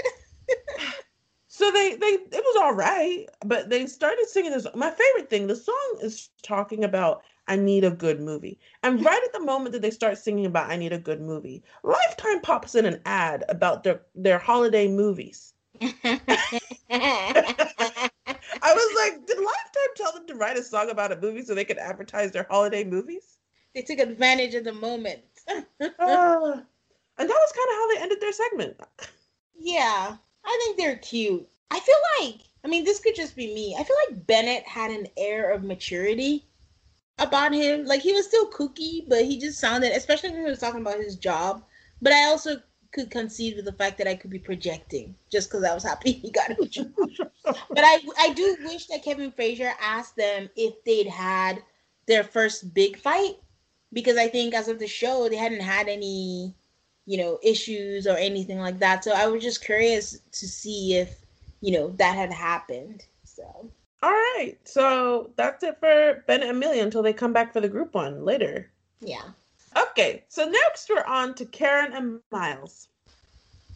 [1.53, 4.67] So they they it was all right, but they started singing this.
[4.75, 9.23] My favorite thing, the song is talking about I need a good movie, and right
[9.23, 12.77] at the moment that they start singing about I need a good movie, Lifetime pops
[12.77, 15.53] in an ad about their their holiday movies.
[15.81, 15.91] I
[18.75, 21.65] was like, did Lifetime tell them to write a song about a movie so they
[21.65, 23.39] could advertise their holiday movies?
[23.75, 25.23] they took advantage of the moment.
[25.99, 26.63] Ah.
[27.19, 28.77] and that was kind of how they ended their segment.
[29.59, 31.49] Yeah, I think they're cute.
[31.71, 33.77] I feel like, I mean, this could just be me.
[33.79, 36.47] I feel like Bennett had an air of maturity
[37.19, 37.85] about him.
[37.85, 40.99] Like he was still kooky, but he just sounded, especially when he was talking about
[40.99, 41.65] his job.
[42.01, 42.61] But I also
[42.93, 46.13] could concede with the fact that I could be projecting just because I was happy
[46.23, 46.93] he got a job.
[47.45, 51.63] but I, I do wish that Kevin Frazier asked them if they'd had
[52.07, 53.37] their first big fight
[53.93, 56.55] because I think as of the show they hadn't had any
[57.07, 61.17] you know issues or anything like that so i was just curious to see if
[61.61, 63.43] you know that had happened so
[64.03, 67.69] All right, so that's it for Ben and Amelia until they come back for the
[67.69, 68.71] group one later.
[69.01, 69.31] yeah
[69.77, 72.89] Okay, so next we're on to Karen and Miles.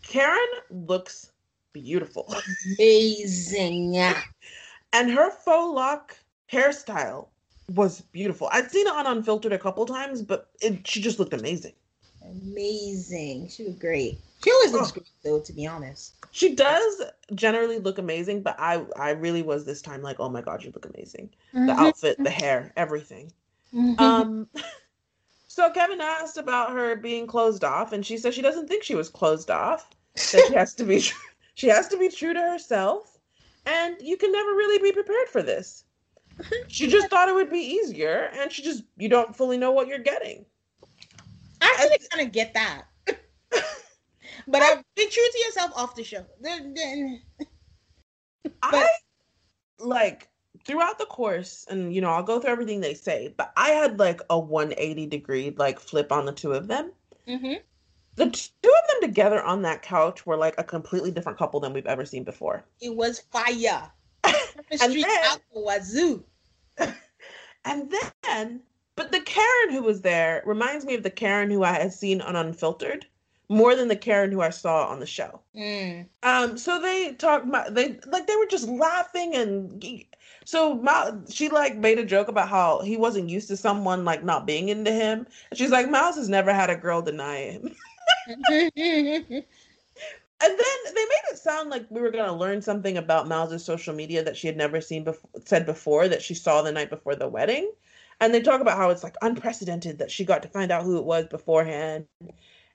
[0.03, 0.39] Karen
[0.71, 1.33] looks
[1.73, 2.33] beautiful.
[2.79, 3.95] Amazing.
[4.93, 6.17] And her faux lock
[6.53, 7.27] hairstyle
[7.75, 8.49] was beautiful.
[8.53, 11.73] I'd seen it on Unfiltered a couple times, but it, she just looked amazing.
[12.25, 13.49] Amazing.
[13.49, 14.21] She was great.
[14.45, 14.93] She always looks Oh.
[14.93, 16.15] great though, to be honest.
[16.31, 17.03] She does
[17.35, 20.71] generally look amazing, but I I really was this time like, oh my god, you
[20.73, 21.31] look amazing.
[21.53, 23.33] The outfit, the hair, everything.
[23.75, 23.99] Mhm.
[24.01, 24.49] Um,
[25.55, 28.97] so Kevin asked about her being closed off, and she said she doesn't think she
[28.97, 29.89] was closed off.
[30.33, 31.01] That she has to be
[31.55, 33.19] she has to be true to herself,
[33.65, 35.85] and you can never really be prepared for this.
[36.67, 39.87] She just thought it would be easier, and she just you don't fully know what
[39.87, 40.45] you're getting.
[41.61, 42.83] I actually kind of get that.
[43.07, 46.27] but I've been true to yourself off the show.
[46.41, 47.23] Then-
[48.61, 48.89] I
[49.79, 50.29] like
[50.65, 53.99] throughout the course, and you know, I'll go through everything they say, but I had
[53.99, 56.93] like a 180 degree like flip on the two of them.
[57.29, 57.61] Mhm.
[58.17, 61.73] The two of them together on that couch were like a completely different couple than
[61.73, 62.65] we've ever seen before.
[62.81, 63.91] It was fire.
[64.81, 66.25] And then- out the wazoo.
[67.65, 68.61] And then,
[68.95, 72.21] but the Karen who was there reminds me of the Karen who I had seen
[72.21, 73.07] on Unfiltered
[73.49, 75.41] more than the Karen who I saw on the show.
[75.57, 76.07] Mm.
[76.23, 79.85] Um, so they talked about they like they were just laughing and
[80.45, 84.25] so Miles, she like made a joke about how he wasn't used to someone like
[84.25, 85.27] not being into him.
[85.51, 87.75] And she's like, Miles has never had a girl deny him.
[90.45, 93.65] And then they made it sound like we were going to learn something about Miles's
[93.65, 96.91] social media that she had never seen before, said before that she saw the night
[96.91, 97.73] before the wedding.
[98.21, 100.99] And they talk about how it's like unprecedented that she got to find out who
[100.99, 102.07] it was beforehand.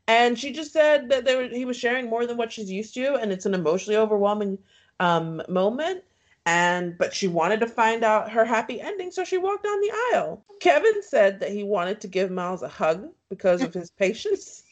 [0.08, 3.16] And she just said that were, he was sharing more than what she's used to,
[3.16, 4.58] and it's an emotionally overwhelming
[5.00, 6.04] um, moment.
[6.46, 9.92] And but she wanted to find out her happy ending, so she walked down the
[10.14, 10.44] aisle.
[10.60, 14.64] Kevin said that he wanted to give Miles a hug because of his patience.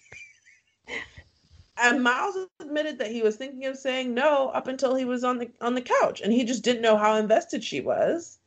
[1.79, 5.37] And Miles admitted that he was thinking of saying no up until he was on
[5.37, 8.39] the on the couch, and he just didn't know how invested she was.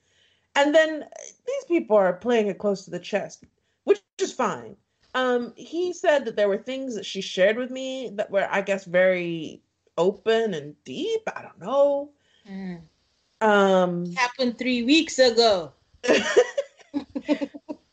[0.56, 1.04] And then
[1.46, 3.44] these people are playing it close to the chest,
[3.84, 4.76] which is fine.
[5.14, 8.62] Um, he said that there were things that she shared with me that were, I
[8.62, 9.60] guess, very
[9.98, 11.22] open and deep.
[11.34, 12.10] I don't know.
[12.48, 12.82] Mm.
[13.40, 15.72] Um, Happened three weeks ago.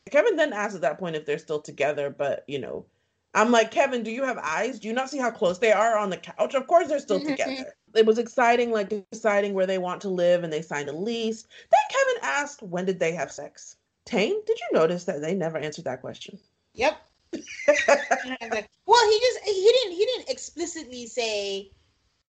[0.09, 2.85] Kevin then asked at that point if they're still together, but you know,
[3.33, 4.79] I'm like, Kevin, do you have eyes?
[4.79, 6.55] Do you not see how close they are on the couch?
[6.55, 7.75] Of course they're still together.
[7.93, 11.43] It was exciting, like deciding where they want to live, and they signed a lease.
[11.43, 13.77] Then Kevin asked, when did they have sex?
[14.05, 16.39] Tane, did you notice that they never answered that question?
[16.77, 17.01] Yep.
[17.33, 21.71] well, he just he didn't he didn't explicitly say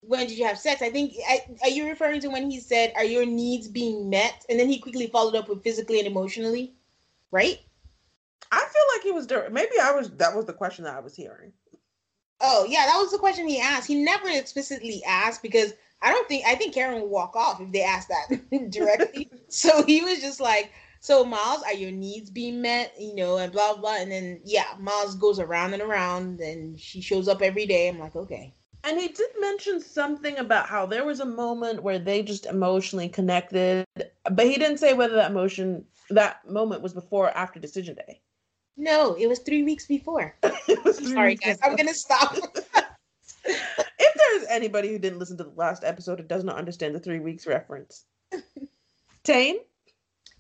[0.02, 0.82] when did you have sex.
[0.82, 4.46] I think I, are you referring to when he said are your needs being met,
[4.48, 6.76] and then he quickly followed up with physically and emotionally,
[7.32, 7.60] right?
[8.52, 11.00] I feel like he was dir- maybe I was that was the question that I
[11.00, 11.52] was hearing.
[12.40, 13.88] Oh yeah, that was the question he asked.
[13.88, 17.72] He never explicitly asked because I don't think I think Karen would walk off if
[17.72, 19.32] they asked that directly.
[19.48, 23.52] so he was just like, "So Miles, are your needs being met?" You know, and
[23.52, 23.98] blah blah.
[23.98, 27.88] And then yeah, Miles goes around and around, and she shows up every day.
[27.88, 28.54] I'm like, okay.
[28.84, 33.10] And he did mention something about how there was a moment where they just emotionally
[33.10, 33.86] connected,
[34.32, 38.22] but he didn't say whether that emotion that moment was before or after decision day.
[38.78, 40.36] No, it was three weeks before.
[40.68, 41.72] It was three Sorry weeks guys, before.
[41.72, 42.36] I'm gonna stop.
[43.46, 47.00] if there's anybody who didn't listen to the last episode and does not understand the
[47.00, 48.06] three weeks reference,
[49.24, 49.58] Tane,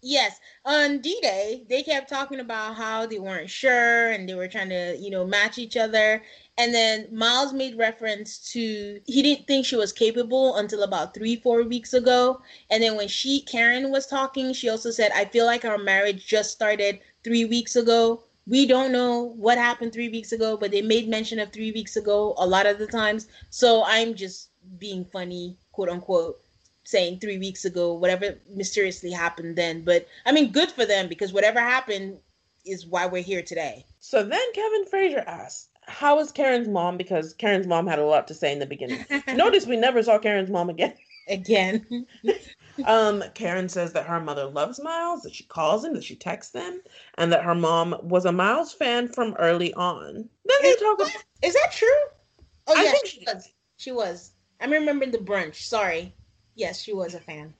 [0.01, 4.47] Yes, on D Day, they kept talking about how they weren't sure and they were
[4.47, 6.23] trying to, you know, match each other.
[6.57, 11.35] And then Miles made reference to he didn't think she was capable until about three,
[11.35, 12.41] four weeks ago.
[12.69, 16.25] And then when she, Karen, was talking, she also said, I feel like our marriage
[16.27, 18.23] just started three weeks ago.
[18.45, 21.95] We don't know what happened three weeks ago, but they made mention of three weeks
[21.97, 23.27] ago a lot of the times.
[23.49, 26.39] So I'm just being funny, quote unquote
[26.87, 29.81] saying three weeks ago, whatever mysteriously happened then.
[29.83, 32.17] But I mean, good for them because whatever happened
[32.65, 33.85] is why we're here today.
[33.99, 36.95] So then Kevin Frazier asked, How is Karen's mom?
[36.95, 39.05] Because Karen's mom had a lot to say in the beginning.
[39.27, 40.93] Notice we never saw Karen's mom again.
[41.29, 42.05] Again.
[42.85, 46.53] Um, Karen says that her mother loves Miles, that she calls him, that she texts
[46.53, 46.79] him,
[47.17, 50.13] and that her mom was a Miles fan from early on.
[50.13, 51.87] Then they Is, talk about is that true?
[52.67, 53.49] Oh, I yeah, think she she- was.
[53.77, 54.31] She was.
[54.61, 55.55] I'm remembering the brunch.
[55.55, 56.13] Sorry.
[56.57, 57.53] Yes, she was a fan.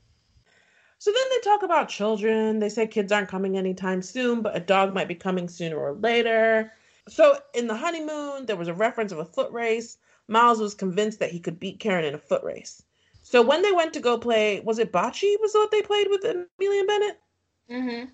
[0.97, 2.57] So then they talk about children.
[2.57, 5.93] They say kids aren't coming anytime soon, but a dog might be coming sooner or
[5.93, 6.73] later.
[7.07, 9.99] So in the honeymoon, there was a reference of a foot race.
[10.27, 12.81] Miles was convinced that he could beat Karen in a foot race.
[13.21, 15.39] So when they went to go play, was it bocce?
[15.41, 17.19] Was what they played with Amelia and Bennett?
[17.69, 18.05] Mm-hmm.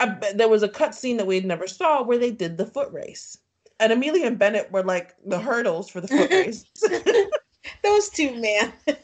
[0.00, 2.92] I there was a cut scene that we never saw where they did the foot
[2.92, 3.38] race.
[3.78, 6.64] And Amelia and Bennett were like the hurdles for the foot race.
[7.82, 8.72] Those two, man.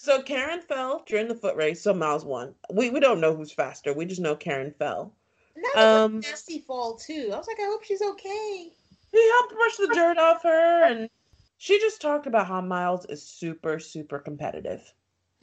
[0.00, 2.54] So Karen fell during the foot race, so Miles won.
[2.72, 3.92] We we don't know who's faster.
[3.92, 5.12] We just know Karen fell.
[5.56, 7.30] That was Um, a nasty fall too.
[7.32, 8.70] I was like, I hope she's okay.
[9.10, 11.10] He helped brush the dirt off her, and
[11.56, 14.94] she just talked about how Miles is super super competitive.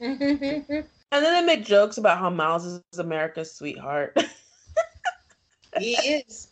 [1.12, 4.16] And then they make jokes about how Miles is America's sweetheart.
[5.78, 6.48] he is.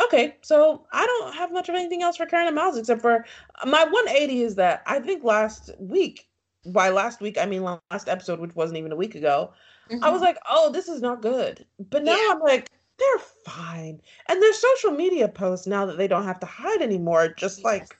[0.00, 3.24] okay, so I don't have much of anything else for Karen and Miles except for
[3.64, 6.27] my 180 is that I think last week,
[6.66, 9.52] by last week I mean last episode, which wasn't even a week ago,
[9.90, 10.24] I was mm-hmm.
[10.24, 11.64] like, oh, this is not good.
[11.90, 12.32] But now Yeah.
[12.32, 14.00] I'm like, they're fine.
[14.28, 17.96] And their social media posts now that they don't have to hide anymore, just like,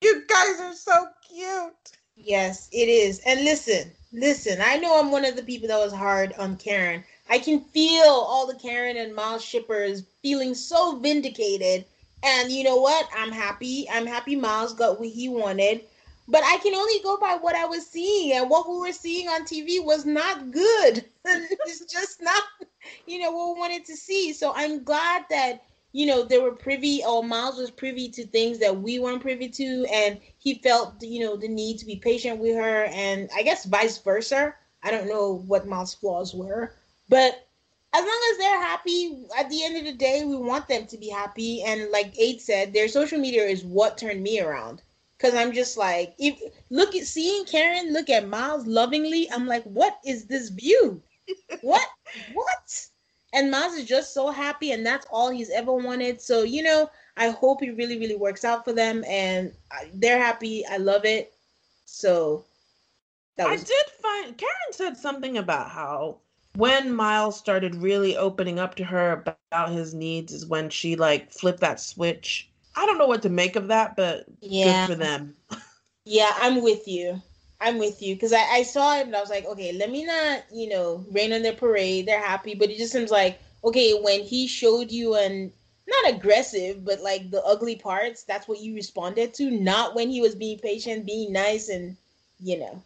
[0.00, 1.92] you guys are so cute.
[2.16, 3.20] Yes, it is.
[3.26, 7.04] And listen, listen, I know I'm one of the people that was hard on Karen.
[7.28, 11.84] I can feel all the Karen and Miles shippers feeling so vindicated.
[12.22, 13.08] And you know what?
[13.16, 13.88] I'm happy.
[13.90, 15.82] I'm happy Miles got what he wanted.
[16.30, 18.32] But I can only go by what I was seeing.
[18.36, 21.04] And what we were seeing on TV was not good.
[21.24, 22.42] it's just not,
[23.06, 24.32] you know, what we wanted to see.
[24.32, 25.62] So I'm glad that
[25.92, 29.48] you know, they were privy or Miles was privy to things that we weren't privy
[29.48, 33.42] to, and he felt, you know, the need to be patient with her, and I
[33.42, 34.54] guess vice versa.
[34.82, 36.74] I don't know what Miles' flaws were,
[37.08, 37.46] but
[37.92, 40.96] as long as they're happy, at the end of the day, we want them to
[40.96, 41.62] be happy.
[41.62, 44.82] And like Aid said, their social media is what turned me around.
[45.20, 46.40] Cause I'm just like, if
[46.70, 51.02] look at seeing Karen look at Miles lovingly, I'm like, what is this view?
[51.60, 51.86] what?
[52.32, 52.86] What?
[53.32, 56.20] And Miles is just so happy, and that's all he's ever wanted.
[56.20, 59.52] So, you know, I hope it really, really works out for them, and
[59.94, 60.66] they're happy.
[60.66, 61.32] I love it.
[61.84, 62.44] So,
[63.36, 66.18] that I did find Karen said something about how
[66.56, 71.32] when Miles started really opening up to her about his needs is when she like
[71.32, 72.49] flipped that switch.
[72.76, 75.34] I don't know what to make of that, but yeah, good for them.
[76.04, 76.30] yeah.
[76.36, 77.20] I'm with you.
[77.60, 80.06] I'm with you because I, I saw it and I was like, okay, let me
[80.06, 82.06] not, you know, rain on their parade.
[82.06, 85.52] They're happy, but it just seems like okay when he showed you and
[85.90, 88.22] not aggressive, but like the ugly parts.
[88.22, 91.96] That's what you responded to, not when he was being patient, being nice, and
[92.38, 92.82] you know.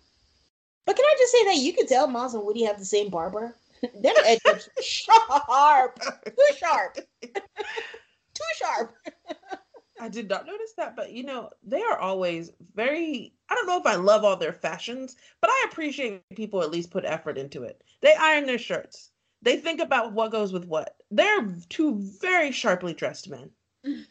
[0.87, 3.11] But can I just say that you could tell Miles and Woody have the same
[3.11, 3.57] barber?
[3.83, 4.41] Them edge
[4.83, 8.95] sharp, too sharp, too sharp.
[10.05, 13.79] I did not notice that, but you know, they are always very I don't know
[13.79, 17.63] if I love all their fashions, but I appreciate people at least put effort into
[17.63, 17.83] it.
[18.03, 19.13] They iron their shirts.
[19.41, 20.97] They think about what goes with what.
[21.11, 23.51] They're two very sharply dressed men.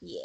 [0.00, 0.20] yeah.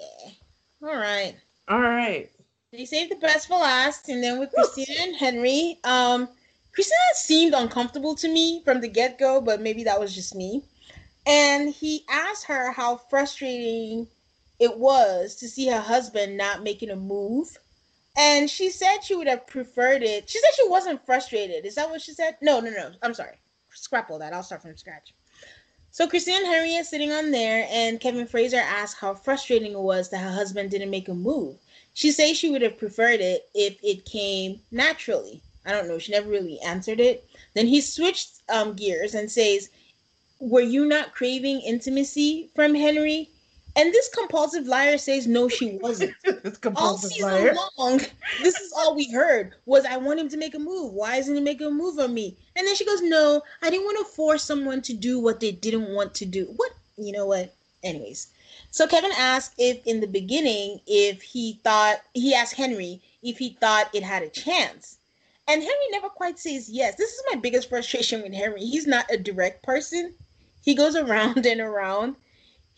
[0.84, 1.36] All right.
[1.68, 2.30] All right.
[2.72, 6.30] They saved the best for last, and then with Christina and Henry, um,
[6.72, 10.64] Christina seemed uncomfortable to me from the get go, but maybe that was just me.
[11.26, 14.08] And he asked her how frustrating
[14.60, 17.58] it was to see her husband not making a move.
[18.18, 20.30] And she said she would have preferred it.
[20.30, 21.66] She said she wasn't frustrated.
[21.66, 22.38] Is that what she said?
[22.42, 22.92] No, no, no.
[23.02, 23.36] I'm sorry.
[23.74, 24.34] Scrap all that.
[24.34, 25.14] I'll start from scratch.
[25.92, 30.10] So Christine Henry is sitting on there, and Kevin Frazier asked how frustrating it was
[30.10, 31.58] that her husband didn't make a move.
[31.94, 35.42] She says she would have preferred it if it came naturally.
[35.66, 36.00] I don't know.
[36.00, 37.28] She never really answered it.
[37.54, 39.70] Then he switched um, gears and says,
[40.40, 43.30] Were you not craving intimacy from Henry?
[43.76, 46.14] And this compulsive liar says, No, she wasn't.
[46.76, 47.56] all season liar.
[47.78, 48.00] long,
[48.42, 50.94] this is all we heard was I want him to make a move.
[50.94, 52.36] Why isn't he making a move on me?
[52.56, 55.52] And then she goes, No, I didn't want to force someone to do what they
[55.52, 56.46] didn't want to do.
[56.56, 56.72] What?
[56.98, 57.54] You know what?
[57.84, 58.28] Anyways,
[58.72, 63.58] so Kevin asked if in the beginning, if he thought, he asked Henry if he
[63.60, 64.98] thought it had a chance.
[65.48, 66.96] And Henry never quite says yes.
[66.96, 68.62] This is my biggest frustration with Henry.
[68.66, 70.14] He's not a direct person,
[70.64, 72.16] he goes around and around.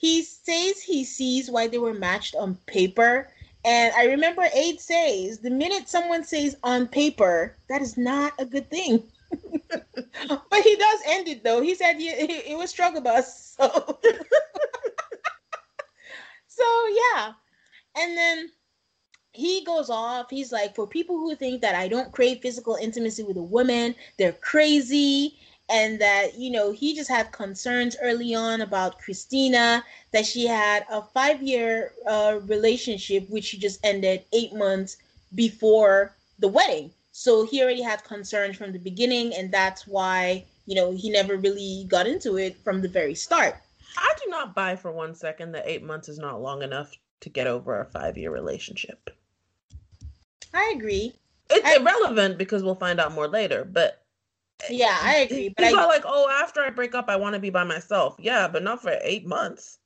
[0.01, 3.29] He says he sees why they were matched on paper.
[3.63, 8.45] And I remember Aid says the minute someone says on paper, that is not a
[8.45, 9.03] good thing.
[9.69, 11.61] but he does end it though.
[11.61, 13.55] He said it, it was struggle bus.
[13.59, 13.99] So
[16.47, 16.63] So
[17.13, 17.33] yeah.
[17.95, 18.49] And then
[19.33, 20.31] he goes off.
[20.31, 23.93] He's like, for people who think that I don't crave physical intimacy with a woman,
[24.17, 25.37] they're crazy.
[25.71, 30.85] And that, you know, he just had concerns early on about Christina, that she had
[30.91, 34.97] a five year uh, relationship, which she just ended eight months
[35.35, 36.91] before the wedding.
[37.13, 39.33] So he already had concerns from the beginning.
[39.33, 43.55] And that's why, you know, he never really got into it from the very start.
[43.97, 46.91] I do not buy for one second that eight months is not long enough
[47.21, 49.09] to get over a five year relationship.
[50.53, 51.13] I agree.
[51.49, 54.00] It's I- irrelevant because we'll find out more later, but
[54.69, 55.49] Yeah, I agree.
[55.49, 57.63] But He's I, not like, oh, after I break up, I want to be by
[57.63, 58.15] myself.
[58.19, 59.79] Yeah, but not for eight months.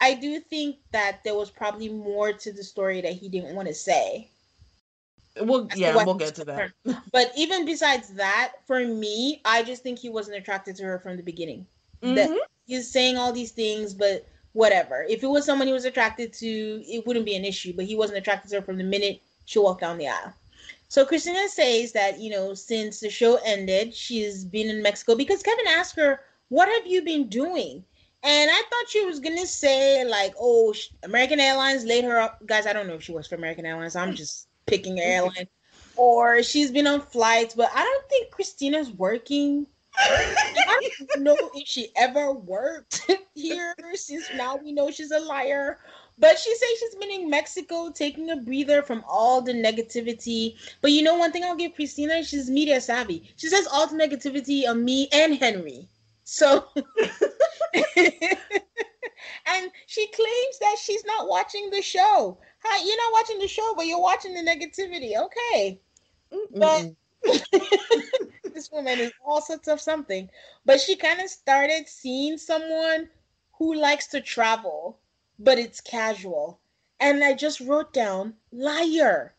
[0.00, 3.68] I do think that there was probably more to the story that he didn't want
[3.68, 4.28] to say.
[5.40, 6.72] Well, yeah, we'll get to that.
[7.12, 11.16] But even besides that, for me, I just think he wasn't attracted to her from
[11.16, 11.66] the beginning.
[12.02, 12.38] That Mhm.
[12.66, 15.04] he's saying all these things, but whatever.
[15.08, 17.72] If it was someone he was attracted to, it wouldn't be an issue.
[17.72, 20.34] But he wasn't attracted to her from the minute she walked down the aisle.
[20.92, 25.42] So Christina says that you know since the show ended, she's been in Mexico because
[25.42, 26.20] Kevin asked her,
[26.50, 27.82] "What have you been doing?"
[28.22, 32.66] And I thought she was gonna say like, "Oh, American Airlines laid her up." Guys,
[32.66, 33.96] I don't know if she works for American Airlines.
[33.96, 35.48] I'm just picking an airline,
[35.96, 37.54] or she's been on flights.
[37.54, 39.66] But I don't think Christina's working.
[39.96, 45.78] I don't know if she ever worked here since now we know she's a liar.
[46.18, 50.56] But she says she's been in Mexico taking a breather from all the negativity.
[50.80, 53.32] But you know, one thing I'll give Christina, she's media savvy.
[53.36, 55.88] She says all the negativity on me and Henry.
[56.24, 56.66] So,
[59.46, 62.38] and she claims that she's not watching the show.
[62.64, 65.16] Hi, you're not watching the show, but you're watching the negativity.
[65.16, 65.80] Okay.
[66.54, 66.96] But Mm-mm.
[68.54, 70.30] this woman is all sorts of something.
[70.64, 73.08] But she kind of started seeing someone
[73.58, 74.98] who likes to travel,
[75.42, 76.60] but it's casual.
[77.00, 79.34] And I just wrote down liar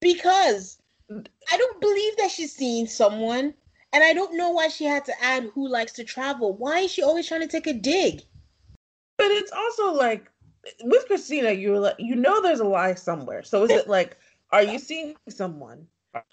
[0.00, 0.78] because
[1.10, 3.54] I don't believe that she's seeing someone.
[3.94, 6.54] And I don't know why she had to add who likes to travel.
[6.54, 8.22] Why is she always trying to take a dig?
[9.18, 10.30] But it's also like
[10.82, 13.42] with Christina, you're like you know there's a lie somewhere.
[13.42, 14.16] So is it like,
[14.50, 15.86] are you seeing someone?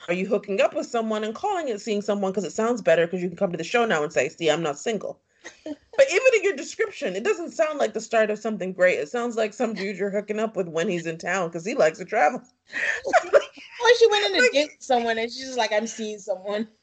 [0.07, 3.05] Are you hooking up with someone and calling it seeing someone because it sounds better
[3.05, 5.19] because you can come to the show now and say, see, I'm not single.
[5.63, 8.99] But even in your description, it doesn't sound like the start of something great.
[8.99, 11.75] It sounds like some dude you're hooking up with when he's in town because he
[11.75, 12.41] likes to travel.
[12.41, 16.67] Or she went in to date with someone and she's just like, I'm seeing someone.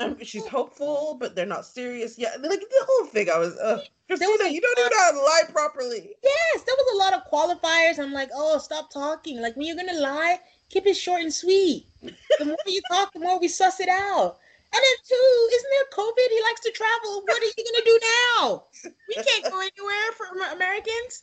[0.00, 2.18] Um, she's hopeful, but they're not serious.
[2.18, 3.28] Yeah, like the whole thing.
[3.32, 6.16] I was, uh, Christina, was a you don't even know how to lie properly.
[6.22, 8.02] Yes, there was a lot of qualifiers.
[8.02, 9.40] I'm like, oh, stop talking.
[9.40, 11.86] Like when you're gonna lie, keep it short and sweet.
[12.02, 14.38] The more you talk, the more we suss it out.
[14.74, 16.28] And then two, isn't there COVID?
[16.30, 17.22] He likes to travel.
[17.22, 18.64] What are you gonna do now?
[19.08, 21.22] We can't go anywhere for Americans.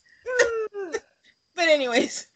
[1.55, 2.27] But anyways,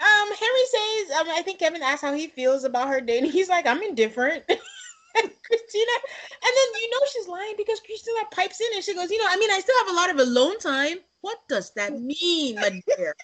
[0.00, 3.30] um, Henry says, um, I think Kevin asked how he feels about her dating.
[3.30, 4.44] He's like, I'm indifferent.
[4.48, 4.58] and
[5.46, 5.92] Christina,
[6.44, 9.28] and then you know she's lying because Christina pipes in and she goes, you know,
[9.28, 10.98] I mean, I still have a lot of alone time.
[11.20, 13.14] What does that mean, my dear?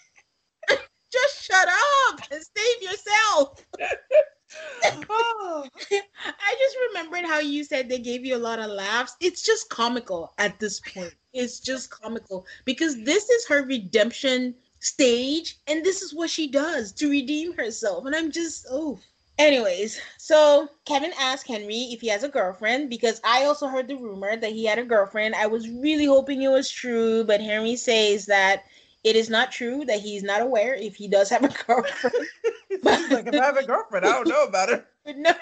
[1.13, 1.69] Just shut
[2.11, 3.65] up and save yourself.
[5.11, 9.17] Oh, I just remembered how you said they gave you a lot of laughs.
[9.21, 11.15] It's just comical at this point.
[11.33, 16.93] It's just comical because this is her redemption stage, and this is what she does
[16.93, 18.07] to redeem herself.
[18.07, 18.99] And I'm just, oh.
[19.39, 23.95] Anyways, so Kevin asked Henry if he has a girlfriend because I also heard the
[23.95, 25.37] rumor that he had a girlfriend.
[25.37, 28.65] I was really hoping it was true, but Henry says that
[29.09, 32.27] it is not true, that he's not aware if he does have a girlfriend.
[32.69, 34.85] He's like, if I have a girlfriend, I don't know about her.
[35.05, 35.33] but no.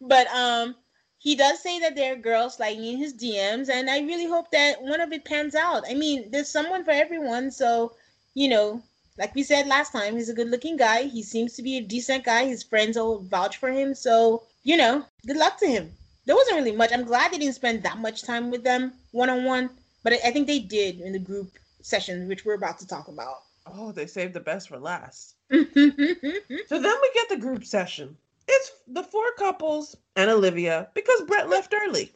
[0.00, 0.74] But um
[1.18, 4.50] he does say that there are girls sliding in his dms and i really hope
[4.50, 5.84] that one of it pans out.
[5.88, 7.94] I mean there's someone for everyone so
[8.34, 8.82] you know
[9.18, 11.04] like we said last time he's a good looking guy.
[11.04, 12.46] He seems to be a decent guy.
[12.46, 15.92] His friends will vouch for him so you know good luck to him.
[16.26, 16.92] There wasn't really much.
[16.92, 19.70] I'm glad they didn't spend that much time with them one-on-one
[20.02, 21.50] but i I think they did in the group
[21.82, 25.36] session which we're about to talk about Oh, they saved the best for last.
[25.50, 28.16] So then we get the group session.
[28.48, 32.12] It's the four couples and Olivia because Brett left early.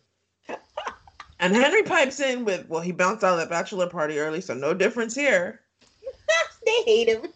[1.39, 4.55] And Henry pipes in with, well, he bounced out of the bachelor party early, so
[4.55, 5.61] no difference here.
[6.65, 7.31] they hate him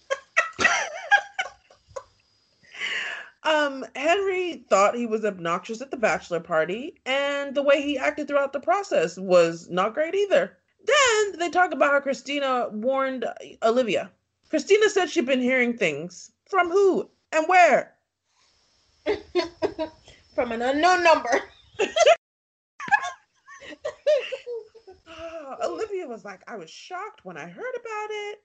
[3.42, 8.28] Um, Henry thought he was obnoxious at the bachelor party, and the way he acted
[8.28, 10.56] throughout the process was not great either.
[10.84, 13.24] Then they talk about how Christina warned
[13.62, 14.10] Olivia.
[14.48, 16.30] Christina said she'd been hearing things.
[16.48, 17.94] From who and where?
[20.34, 21.40] from an unknown number
[25.08, 28.38] Ah, Olivia was like, I was shocked when I heard about it.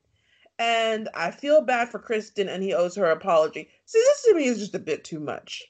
[0.58, 3.70] And I feel bad for Kristen, and he owes her apology.
[3.86, 5.62] See, this to me is just a bit too much.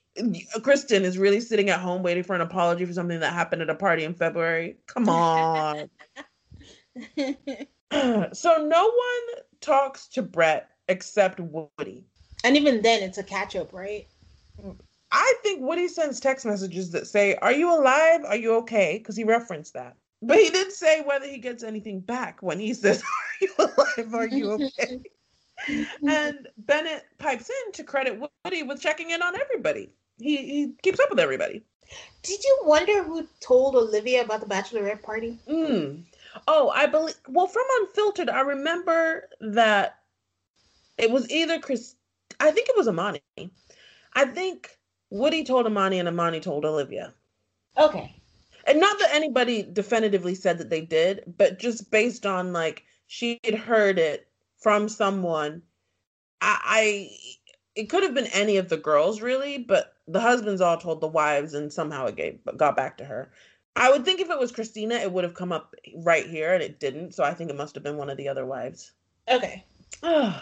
[0.62, 3.70] Kristen is really sitting at home waiting for an apology for something that happened at
[3.70, 4.78] a party in February.
[4.88, 5.90] Come on.
[8.34, 12.06] so no one talks to Brett except Woody.
[12.44, 14.08] And even then, it's a catch up, right?
[15.12, 18.22] I think Woody sends text messages that say, Are you alive?
[18.26, 18.98] Are you okay?
[18.98, 19.96] Because he referenced that.
[20.22, 24.14] But he didn't say whether he gets anything back when he says, Are you alive?
[24.14, 25.02] Are you okay?
[26.08, 29.92] and Bennett pipes in to credit Woody with checking in on everybody.
[30.18, 31.64] He, he keeps up with everybody.
[32.24, 35.38] Did you wonder who told Olivia about the bachelorette party?
[35.48, 36.04] Mm.
[36.48, 37.16] Oh, I believe.
[37.28, 40.00] Well, from Unfiltered, I remember that
[40.98, 41.96] it was either Chris.
[42.40, 43.22] I think it was Amani.
[44.14, 44.78] I think
[45.10, 47.14] Woody told Amani and Amani told Olivia.
[47.78, 48.16] Okay.
[48.66, 53.40] And not that anybody definitively said that they did, but just based on like she
[53.44, 54.28] had heard it
[54.58, 55.62] from someone.
[56.42, 57.10] I, I
[57.76, 61.08] it could have been any of the girls really, but the husbands all told the
[61.08, 63.32] wives, and somehow it gave got back to her.
[63.76, 66.64] I would think if it was Christina, it would have come up right here, and
[66.64, 67.14] it didn't.
[67.14, 68.94] So I think it must have been one of the other wives.
[69.30, 69.66] Okay.
[70.04, 70.40] uh,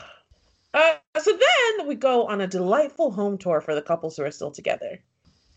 [0.74, 4.52] so then we go on a delightful home tour for the couples who are still
[4.52, 5.00] together.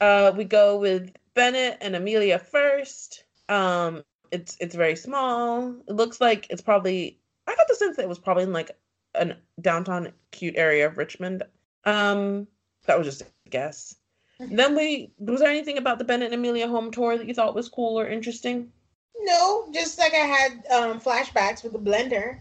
[0.00, 3.24] Uh, we go with Bennett and Amelia first.
[3.48, 5.74] Um, it's it's very small.
[5.86, 7.20] It looks like it's probably.
[7.46, 8.72] I got the sense that it was probably in like
[9.14, 11.42] a downtown cute area of Richmond.
[11.84, 12.48] Um,
[12.86, 13.94] that was just a guess.
[14.38, 17.54] Then we was there anything about the Bennett and Amelia home tour that you thought
[17.54, 18.70] was cool or interesting?
[19.18, 22.40] No, just like I had um, flashbacks with the blender.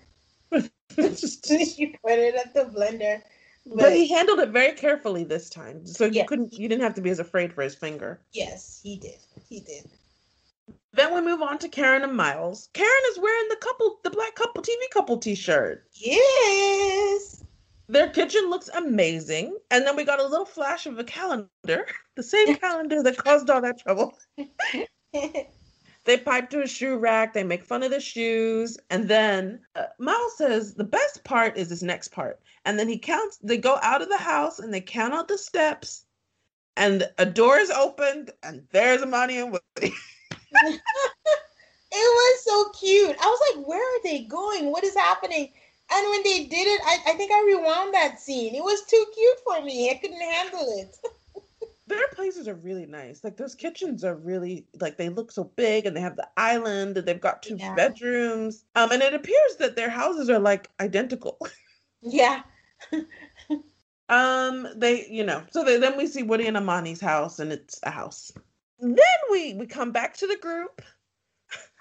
[0.51, 3.21] you put it at the blender.
[3.65, 7.01] But, he handled it very carefully this time, so you couldn't, you didn't have to
[7.01, 8.21] be as afraid for his finger.
[8.31, 9.17] Yes, he did.
[9.49, 9.89] He did.
[10.93, 12.69] Then we move on to Karen and Miles.
[12.73, 15.83] Karen is wearing the couple, the black couple TV couple T-shirt.
[15.93, 17.43] Yes.
[17.87, 21.49] Their kitchen looks amazing, and then we got a little flash of a calendar,
[22.15, 24.17] the same calendar that caused all that trouble.
[26.05, 27.33] They pipe to a shoe rack.
[27.33, 31.69] They make fun of the shoes, and then uh, Miles says the best part is
[31.69, 32.39] this next part.
[32.63, 33.37] And then he counts.
[33.41, 36.05] They go out of the house and they count out the steps,
[36.77, 39.93] and a door is opened, and there's Amani and Woody.
[40.51, 40.81] it
[41.91, 43.15] was so cute.
[43.19, 44.71] I was like, where are they going?
[44.71, 45.53] What is happening?
[45.91, 48.55] And when they did it, I, I think I rewound that scene.
[48.55, 49.89] It was too cute for me.
[49.91, 50.97] I couldn't handle it.
[51.87, 53.23] Their places are really nice.
[53.23, 56.97] Like those kitchens are really like they look so big, and they have the island,
[56.97, 57.75] and they've got two Yeah.
[57.75, 58.65] bedrooms.
[58.73, 61.37] Um, and it appears that their houses are like identical.
[62.01, 62.43] Yeah.
[64.09, 67.79] Um, they, you know, so they, then we see Woody and Amani's house, and it's
[67.83, 68.31] a house.
[68.79, 68.95] Then
[69.31, 70.81] we we come back to the group.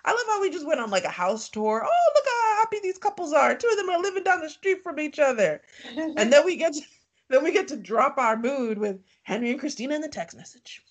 [0.04, 1.82] I love how we just went on like a house tour.
[1.84, 3.54] Oh, look how happy these couples are.
[3.54, 5.62] Two of them are living down the street from each other,
[5.96, 6.82] and then we get to,
[7.30, 10.82] then we get to drop our mood with Henry and Christina in the text message.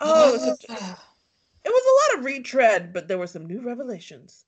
[0.00, 0.52] Oh, so
[1.64, 4.44] it was a lot of retread, but there were some new revelations.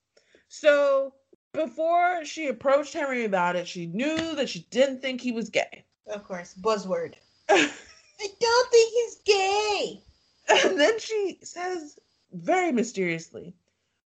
[0.48, 1.14] So
[1.52, 5.84] before she approached Henry about it, she knew that she didn't think he was gay.
[6.06, 7.14] of course, buzzword.
[7.48, 10.02] I don't think he's gay.
[10.48, 11.98] And then she says
[12.32, 13.54] very mysteriously,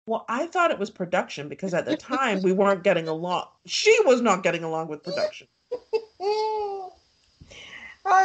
[0.07, 3.47] Well, I thought it was production because at the time we weren't getting along.
[3.65, 5.47] She was not getting along with production.
[6.19, 6.91] oh,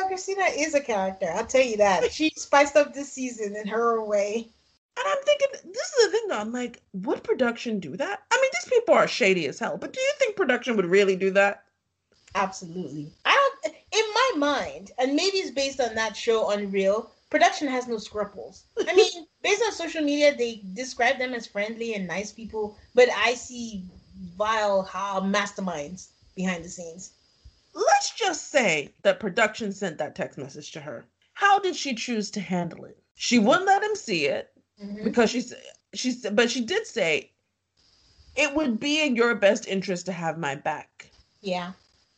[0.08, 1.30] Christina is a character.
[1.32, 2.12] I'll tell you that.
[2.12, 4.48] She spiced up this season in her way.
[4.98, 6.38] And I'm thinking, this is the thing though.
[6.38, 8.22] I'm like, would production do that?
[8.30, 11.16] I mean, these people are shady as hell, but do you think production would really
[11.16, 11.64] do that?
[12.34, 13.10] Absolutely.
[13.24, 13.74] I don't.
[13.92, 17.10] In my mind, and maybe it's based on that show Unreal.
[17.30, 18.64] Production has no scruples.
[18.88, 23.08] I mean, based on social media, they describe them as friendly and nice people, but
[23.16, 23.84] I see
[24.36, 27.12] vile ha masterminds behind the scenes.
[27.72, 31.04] Let's just say that production sent that text message to her.
[31.34, 32.98] How did she choose to handle it?
[33.14, 34.50] She wouldn't let him see it.
[34.82, 35.04] Mhm.
[35.04, 35.52] because she's
[35.92, 37.30] she's but she did say
[38.34, 41.10] it would be in your best interest to have my back.
[41.42, 41.72] Yeah.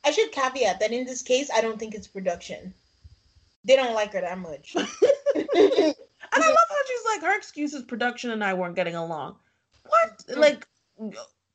[0.04, 2.74] I should caveat that in this case, I don't think it's production.
[3.64, 4.76] They don't like her that much.
[6.34, 9.36] And I love how she's like her excuse is production and I weren't getting along.
[9.86, 10.24] What?
[10.34, 10.66] Like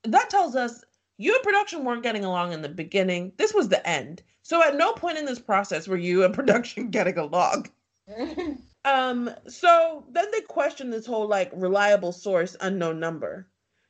[0.03, 0.83] that tells us
[1.17, 3.31] you and production weren't getting along in the beginning.
[3.37, 4.21] This was the end.
[4.43, 7.69] So at no point in this process were you and production getting along.
[8.85, 13.49] Um, so then they questioned this whole like reliable source, unknown number.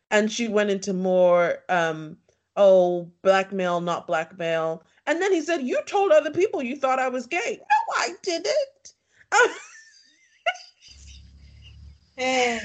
[0.09, 2.17] And she went into more um,
[2.55, 4.81] oh, blackmail, not blackmail.
[5.07, 7.59] And then he said, You told other people you thought I was gay.
[7.61, 8.93] No, I didn't.
[9.33, 9.49] Um,
[12.17, 12.61] and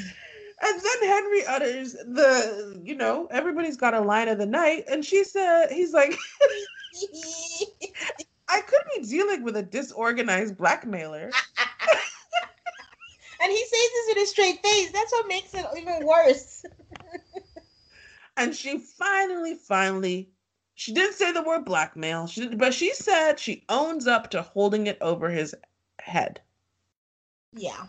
[0.63, 4.85] then Henry utters the, you know, everybody's got a line of the night.
[4.91, 6.15] And she said, he's like,
[8.49, 11.31] I could be dealing with a disorganized blackmailer.
[13.43, 14.93] and he says this with a straight face.
[14.93, 16.65] That's what makes it even worse.
[18.37, 20.31] And she finally, finally,
[20.75, 24.43] she didn't say the word blackmail, she did, but she said she owns up to
[24.43, 25.55] holding it over his
[26.01, 26.41] head.
[27.53, 27.87] Yeah.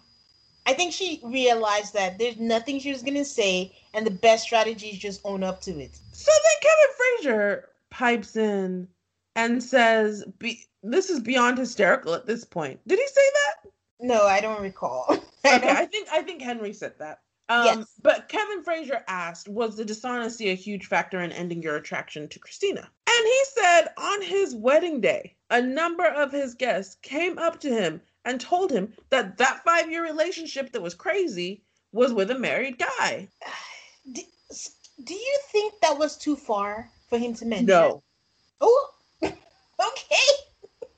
[0.65, 4.43] I think she realized that there's nothing she was going to say, and the best
[4.43, 5.99] strategy is just own up to it.
[6.13, 8.87] So then Kevin Frazier pipes in
[9.35, 12.79] and says, Be- This is beyond hysterical at this point.
[12.87, 13.71] Did he say that?
[13.99, 15.17] No, I don't recall.
[15.45, 17.19] Okay, I think I think Henry said that.
[17.49, 17.87] Um, Yes.
[18.01, 22.39] But Kevin Frazier asked, was the dishonesty a huge factor in ending your attraction to
[22.39, 22.89] Christina?
[23.07, 27.69] And he said on his wedding day, a number of his guests came up to
[27.69, 32.39] him and told him that that five year relationship that was crazy was with a
[32.39, 33.27] married guy.
[34.11, 34.21] Do,
[35.03, 37.67] do you think that was too far for him to mention?
[37.67, 38.03] No.
[38.61, 38.89] Oh,
[39.23, 39.33] okay.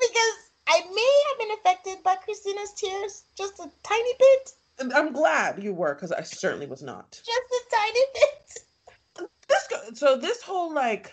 [0.00, 4.52] because I may have been affected by Christina's tears just a tiny bit,
[4.94, 7.10] I'm glad you were because I certainly was not.
[7.10, 9.28] just a tiny bit.
[9.48, 11.12] This so this whole like,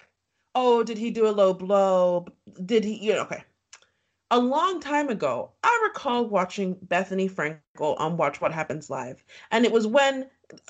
[0.55, 2.25] oh, did he do a low blow?
[2.65, 2.95] Did he?
[2.95, 3.43] You know, okay.
[4.31, 9.65] A long time ago, I recall watching Bethenny Frankel on Watch What Happens Live, and
[9.65, 10.29] it was when,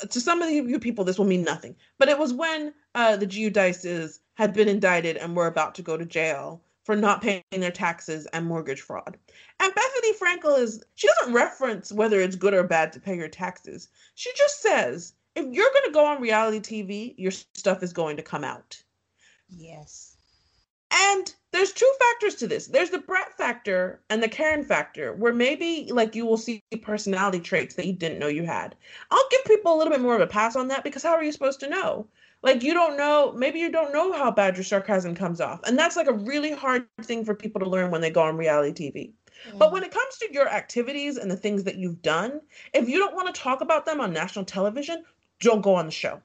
[0.09, 3.27] to some of you people, this will mean nothing, but it was when uh, the
[3.27, 7.69] Giudices had been indicted and were about to go to jail for not paying their
[7.69, 9.15] taxes and mortgage fraud.
[9.59, 13.27] And Bethenny Frankel is, she doesn't reference whether it's good or bad to pay your
[13.27, 13.89] taxes.
[14.15, 18.17] She just says, if you're going to go on reality TV, your stuff is going
[18.17, 18.81] to come out.
[19.49, 20.17] Yes.
[20.91, 22.65] And there's two factors to this.
[22.65, 27.39] There's the Brett factor and the Karen factor, where maybe like you will see personality
[27.39, 28.75] traits that you didn't know you had.
[29.11, 31.23] I'll give people a little bit more of a pass on that because how are
[31.23, 32.07] you supposed to know?
[32.41, 35.59] Like you don't know, maybe you don't know how bad your sarcasm comes off.
[35.65, 38.37] And that's like a really hard thing for people to learn when they go on
[38.37, 39.13] reality TV.
[39.57, 42.41] But when it comes to your activities and the things that you've done,
[42.73, 45.03] if you don't want to talk about them on national television,
[45.39, 46.21] don't go on the show.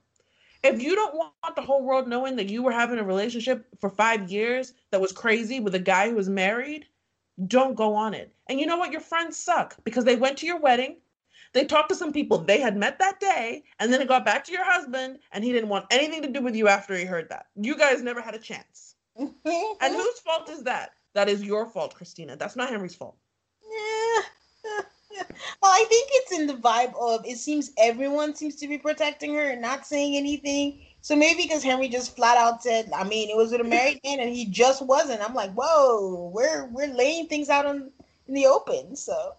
[0.62, 3.90] If you don't want the whole world knowing that you were having a relationship for
[3.90, 6.86] five years that was crazy with a guy who was married,
[7.46, 8.32] don't go on it.
[8.48, 8.92] And you know what?
[8.92, 10.96] Your friends suck because they went to your wedding,
[11.54, 14.44] they talked to some people they had met that day, and then it got back
[14.44, 17.28] to your husband, and he didn't want anything to do with you after he heard
[17.30, 17.46] that.
[17.56, 18.96] You guys never had a chance.
[19.16, 20.90] And whose fault is that?
[21.14, 22.36] That is your fault, Christina.
[22.36, 23.16] That's not Henry's fault.
[23.62, 24.80] Yeah.
[25.62, 29.32] Well, I think it's in the vibe of it seems everyone seems to be protecting
[29.34, 30.80] her and not saying anything.
[31.02, 34.00] So maybe because Henry just flat out said, I mean, it was with a married
[34.04, 35.22] man and he just wasn't.
[35.22, 37.92] I'm like, whoa, we're we're laying things out on
[38.26, 38.96] in the open.
[38.96, 39.34] So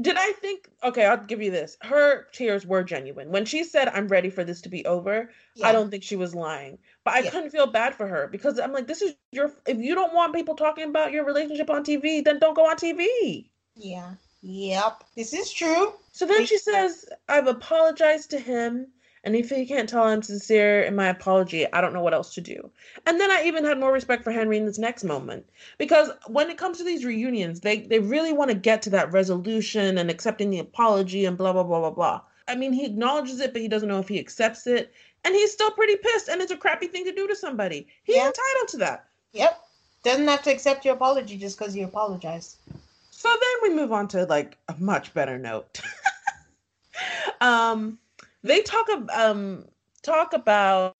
[0.00, 0.68] Did I think?
[0.82, 1.76] Okay, I'll give you this.
[1.82, 3.30] Her tears were genuine.
[3.30, 5.68] When she said, I'm ready for this to be over, yeah.
[5.68, 6.78] I don't think she was lying.
[7.04, 7.30] But I Yeah.
[7.30, 9.52] couldn't feel bad for her because I'm like, this is your.
[9.66, 12.76] If you don't want people talking about your relationship on TV, then don't go on
[12.76, 13.50] TV.
[13.74, 14.14] Yeah.
[14.42, 15.04] Yep.
[15.16, 15.94] This is true.
[16.12, 18.88] So then she says, I've apologized to him.
[19.24, 22.34] And if he can't tell I'm sincere in my apology, I don't know what else
[22.34, 22.70] to do.
[23.06, 25.48] And then I even had more respect for Henry in this next moment.
[25.78, 29.12] Because when it comes to these reunions, they, they really want to get to that
[29.12, 32.20] resolution and accepting the apology and blah, blah, blah, blah, blah.
[32.48, 34.92] I mean, he acknowledges it, but he doesn't know if he accepts it.
[35.24, 36.28] And he's still pretty pissed.
[36.28, 37.86] And it's a crappy thing to do to somebody.
[38.02, 38.26] He's Yeah.
[38.26, 39.06] entitled to that.
[39.32, 39.60] Yep.
[40.02, 42.56] Doesn't have to accept your apology just because you apologize.
[43.10, 45.80] So then we move on to like a much better note.
[47.40, 47.98] um,
[48.42, 49.66] they talk um
[50.02, 50.96] talk about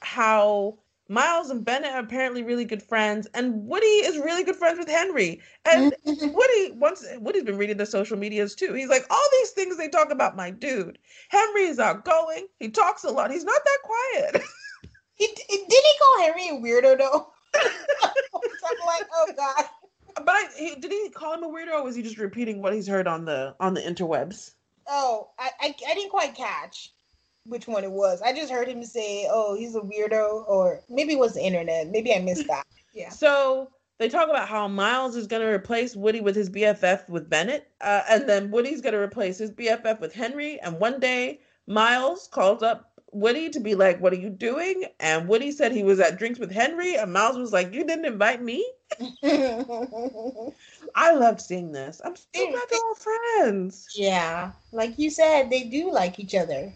[0.00, 4.78] how Miles and Bennett are apparently really good friends, and Woody is really good friends
[4.78, 5.40] with Henry.
[5.66, 8.72] And Woody once Woody's been reading the social medias too.
[8.72, 10.98] He's like, all these things they talk about my dude.
[11.28, 12.46] Henry is outgoing.
[12.58, 13.30] He talks a lot.
[13.30, 14.42] He's not that quiet.
[15.14, 17.28] he, did he call Henry a weirdo though?
[17.54, 19.64] I'm like, oh god.
[20.24, 22.72] but I, he, did he call him a weirdo, or was he just repeating what
[22.72, 24.53] he's heard on the on the interwebs?
[24.88, 26.92] Oh, I, I I didn't quite catch
[27.46, 28.22] which one it was.
[28.22, 31.88] I just heard him say, "Oh, he's a weirdo," or maybe it was the internet.
[31.88, 32.64] Maybe I missed that.
[32.96, 33.08] Yeah.
[33.08, 37.28] So they talk about how Miles is going to replace Woody with his BFF with
[37.28, 40.60] Bennett, uh, and then Woody's going to replace his BFF with Henry.
[40.60, 45.28] And one day, Miles calls up Woody to be like, "What are you doing?" And
[45.28, 48.42] Woody said he was at drinks with Henry, and Miles was like, "You didn't invite
[48.42, 48.68] me."
[50.94, 52.00] I loved seeing this.
[52.04, 53.88] I'm so glad they're all friends.
[53.94, 56.72] yeah, like you said, they do like each other,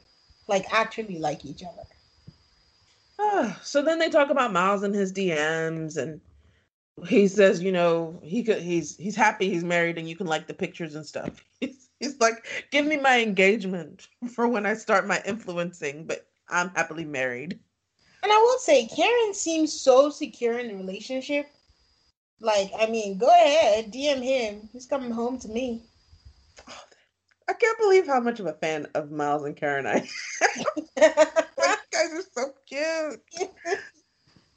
[0.47, 1.82] like actually like each other.
[3.20, 6.20] Ah, so then they talk about Miles and his DMs, and
[7.07, 10.47] he says, you know, he could, he's he's happy he's married, and you can like
[10.47, 11.45] the pictures and stuff.
[11.61, 16.71] He's, he's like, give me my engagement for when I start my influencing, but I'm
[16.71, 17.59] happily married.
[18.23, 21.47] And I will say, Karen seems so secure in the relationship.
[22.41, 24.69] Like, I mean, go ahead, DM him.
[24.73, 25.83] He's coming home to me.
[27.49, 30.07] I can't believe how much of a fan of Miles and Karen I.
[30.57, 30.65] you
[30.97, 33.21] guys are so cute.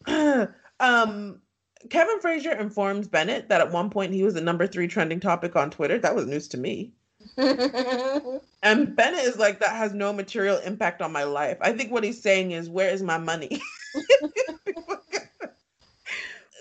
[0.79, 1.41] um,
[1.89, 5.55] Kevin Frazier informs Bennett that at one point he was the number three trending topic
[5.55, 5.97] on Twitter.
[5.97, 6.91] That was news to me.
[8.63, 11.57] And Bennett is like, that has no material impact on my life.
[11.61, 13.61] I think what he's saying is, where is my money?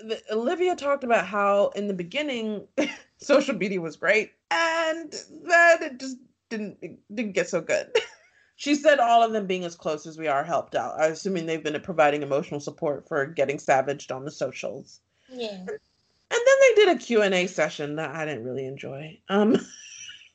[0.03, 2.67] The- Olivia talked about how in the beginning,
[3.19, 5.11] social media was great, and
[5.43, 6.17] then it just
[6.49, 7.87] didn't it didn't get so good.
[8.55, 10.99] she said all of them being as close as we are helped out.
[10.99, 15.01] I'm assuming they've been providing emotional support for getting savaged on the socials.
[15.31, 15.51] Yeah.
[15.51, 15.77] And then
[16.61, 19.19] they did a Q&A session that I didn't really enjoy.
[19.29, 19.57] Um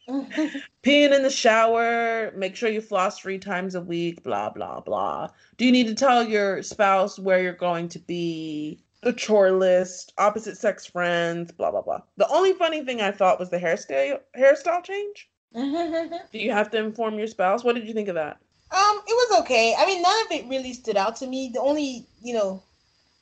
[0.83, 5.29] peeing in the shower, make sure you floss three times a week, blah, blah, blah.
[5.57, 8.79] Do you need to tell your spouse where you're going to be?
[9.03, 12.03] The chore list, opposite sex friends, blah, blah, blah.
[12.17, 15.29] The only funny thing I thought was the hairstyle hairstyle change.
[15.55, 17.65] Do you have to inform your spouse?
[17.65, 18.39] What did you think of that?
[18.71, 19.75] Um, it was okay.
[19.79, 21.51] I mean, none of it really stood out to me.
[21.53, 22.63] The only, you know,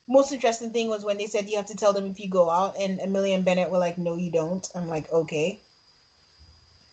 [0.09, 2.51] most interesting thing was when they said you have to tell them if you go
[2.51, 5.61] out, and Amelia and Bennett were like, "No, you don't." I'm like, "Okay."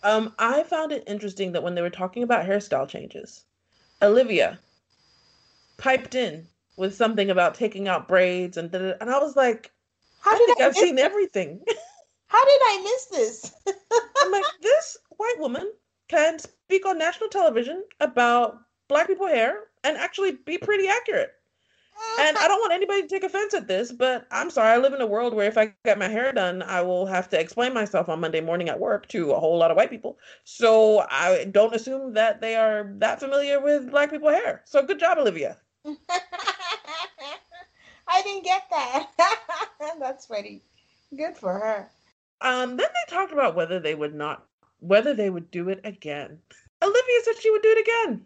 [0.04, 3.46] Um, I found it interesting that when they were talking about hairstyle changes,
[4.02, 4.60] Olivia
[5.78, 9.72] piped in with something about taking out braids and and I was like,
[10.22, 11.62] How I did think I I've seen everything.
[12.28, 13.54] How did I miss this?
[14.22, 15.72] I'm like, this white woman
[16.08, 21.34] can speak on national television about black people hair and actually be pretty accurate.
[22.20, 24.70] And I don't want anybody to take offense at this, but I'm sorry.
[24.70, 27.30] I live in a world where if I get my hair done, I will have
[27.30, 30.18] to explain myself on Monday morning at work to a whole lot of white people.
[30.44, 34.62] So I don't assume that they are that familiar with black people hair.
[34.66, 35.58] So good job, Olivia.
[38.08, 39.10] I didn't get that.
[40.00, 40.62] That's funny.
[41.16, 41.90] Good for her.
[42.42, 44.46] Um, then they talked about whether they would not,
[44.80, 46.40] whether they would do it again.
[46.82, 48.26] Olivia said she would do it again.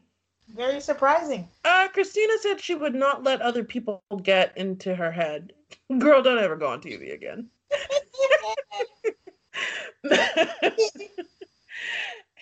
[0.53, 1.47] Very surprising.
[1.63, 5.53] Uh, Christina said she would not let other people get into her head.
[5.97, 7.49] Girl, don't ever go on TV again.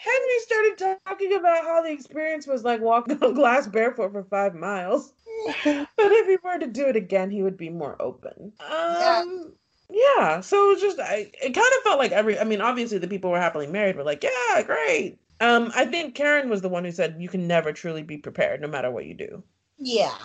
[0.04, 4.54] Henry started talking about how the experience was like walking on glass barefoot for five
[4.54, 5.14] miles.
[5.64, 8.54] But if he were to do it again, he would be more open.
[8.60, 9.54] Um,
[9.90, 10.42] yeah.
[10.42, 12.40] So it was just, I, it kind of felt like every.
[12.40, 15.20] I mean, obviously the people who were happily married were like, yeah, great.
[15.44, 18.62] Um, I think Karen was the one who said you can never truly be prepared,
[18.62, 19.44] no matter what you do,
[19.78, 20.16] yeah.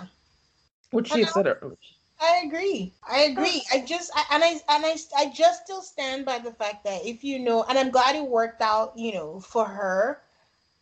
[0.93, 1.77] which she said earlier.
[2.21, 2.95] I agree.
[3.09, 3.65] I agree.
[3.73, 7.05] I just I, and I and I I just still stand by the fact that
[7.05, 10.23] if you know, and I'm glad it worked out, you know, for her.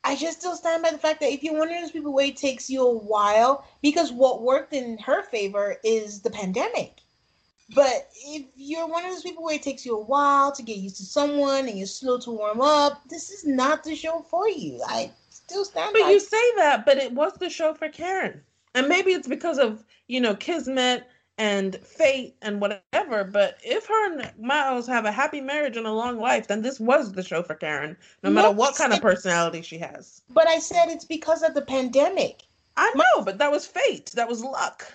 [0.04, 2.26] I just still stand by the fact that if you're one of those people where
[2.26, 7.00] it takes you a while, because what worked in her favor is the pandemic.
[7.74, 10.76] But if you're one of those people where it takes you a while to get
[10.76, 14.48] used to someone and you're slow to warm up, this is not the show for
[14.48, 14.80] you.
[14.86, 18.40] I still stand But by you say that, but it was the show for Karen.
[18.74, 21.06] And maybe it's because of, you know, Kismet
[21.38, 23.24] and fate and whatever.
[23.24, 26.78] But if her and Miles have a happy marriage and a long life, then this
[26.78, 30.22] was the show for Karen, no matter No, what kind of personality she has.
[30.30, 32.42] But I said it's because of the pandemic.
[32.76, 34.12] I know, but that was fate.
[34.14, 34.92] That was luck.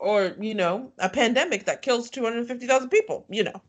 [0.00, 3.62] Or, you know, a pandemic that kills 250,000 people, you know.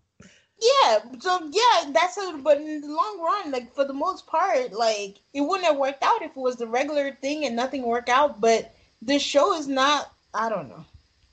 [0.62, 4.74] Yeah, so yeah, that's a but in the long run, like for the most part,
[4.74, 8.10] like it wouldn't have worked out if it was the regular thing and nothing worked
[8.10, 8.40] out.
[8.40, 10.12] But the show is not.
[10.36, 10.86] I don't know.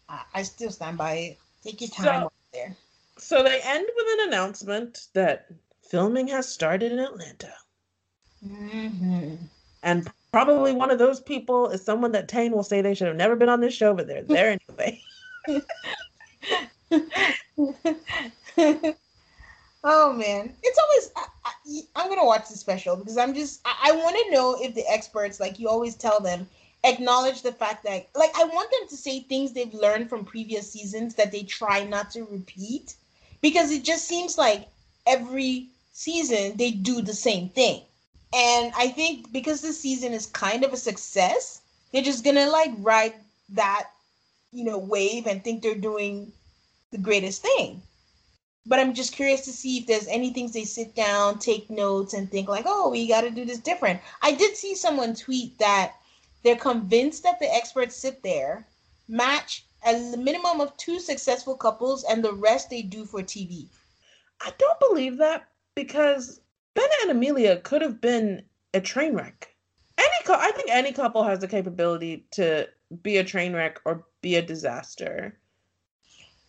[0.08, 1.38] I, I still stand by it.
[1.62, 2.74] Take your time So- there.
[3.18, 5.48] So they end with an announcement that
[5.90, 7.52] filming has started in Atlanta.
[8.46, 9.34] hmm
[9.82, 13.16] And probably one of those people is someone that Tane will say they should have
[13.16, 15.02] never been on this show, but they're there anyway.
[19.84, 21.10] oh man, it's always.
[21.16, 21.24] I,
[21.96, 23.60] I'm gonna watch the special because I'm just.
[23.64, 26.48] I, I want to know if the experts, like you always tell them,
[26.84, 30.72] acknowledge the fact that, like, I want them to say things they've learned from previous
[30.72, 32.94] seasons that they try not to repeat,
[33.40, 34.68] because it just seems like
[35.06, 37.82] every season they do the same thing.
[38.34, 41.62] And I think because this season is kind of a success,
[41.92, 43.14] they're just gonna like ride
[43.50, 43.90] that,
[44.52, 46.32] you know, wave and think they're doing
[46.90, 47.82] the greatest thing.
[48.66, 52.12] But I'm just curious to see if there's any things they sit down, take notes,
[52.12, 54.00] and think like, oh, we got to do this different.
[54.20, 55.94] I did see someone tweet that
[56.42, 58.66] they're convinced that the experts sit there,
[59.08, 63.66] match a minimum of two successful couples, and the rest they do for TV.
[64.40, 66.40] I don't believe that because
[66.78, 69.52] Bennett and Amelia could have been a train wreck.
[69.98, 72.68] Any cou- I think any couple has the capability to
[73.02, 75.36] be a train wreck or be a disaster.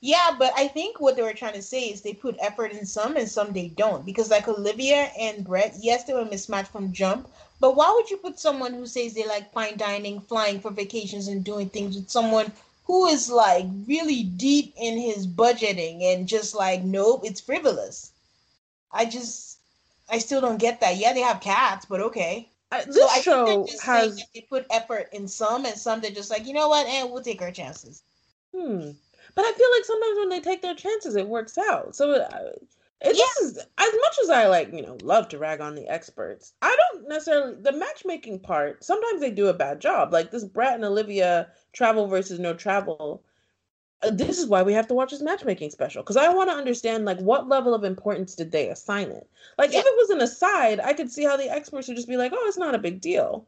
[0.02, 2.86] Yeah, but I think what they were trying to say is they put effort in
[2.86, 4.06] some and some they don't.
[4.06, 7.28] Because like Olivia and Brett, yes, they were mismatched from jump.
[7.60, 11.28] But why would you put someone who says they like fine dining, flying for vacations,
[11.28, 12.52] and doing things with someone
[12.86, 18.12] who is like really deep in his budgeting and just like, nope, it's frivolous.
[18.92, 19.49] I just,
[20.12, 20.98] I still don't get that.
[20.98, 22.50] Yeah, they have cats, but okay.
[22.72, 26.30] Uh, this So show has that they put effort in some, and some they're just
[26.30, 28.04] like, you know what, and we'll take our chances.
[28.56, 28.92] Hmm.
[29.36, 31.96] But I feel like sometimes when they take their chances, it works out.
[31.96, 32.52] So uh,
[33.02, 35.88] It this is as much as I like, you know, love to rag on the
[35.88, 36.54] experts.
[36.62, 38.84] I don't necessarily the matchmaking part.
[38.84, 40.12] Sometimes they do a bad job.
[40.12, 43.24] Like this Brett and Olivia travel versus no travel.
[44.02, 46.56] Uh, this is why we have to watch this matchmaking special because I want to
[46.56, 49.30] understand like what level of importance did they assign it.
[49.58, 49.80] Like yeah.
[49.80, 52.32] if it was an aside, I could see how the experts would just be like,
[52.34, 53.46] "Oh, it's not a big deal."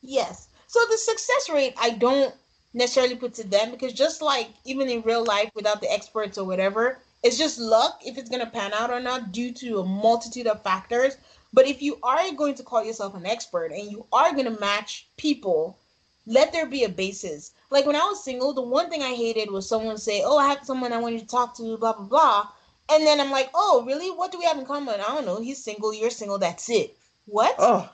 [0.00, 0.48] Yes.
[0.68, 2.34] So the success rate, I don't
[2.72, 6.44] necessarily put to them because just like even in real life without the experts or
[6.44, 9.84] whatever, it's just luck if it's going to pan out or not due to a
[9.84, 11.16] multitude of factors.
[11.52, 14.60] But if you are going to call yourself an expert and you are going to
[14.60, 15.78] match people,
[16.26, 17.52] let there be a basis.
[17.70, 20.48] Like when I was single, the one thing I hated was someone say, "Oh, I
[20.48, 22.48] have someone I want you to talk to," blah blah blah,
[22.90, 24.10] and then I'm like, "Oh, really?
[24.10, 25.40] What do we have in common?" I don't know.
[25.40, 25.94] He's single.
[25.94, 26.38] You're single.
[26.38, 26.96] That's it.
[27.26, 27.54] What?
[27.58, 27.90] Oh,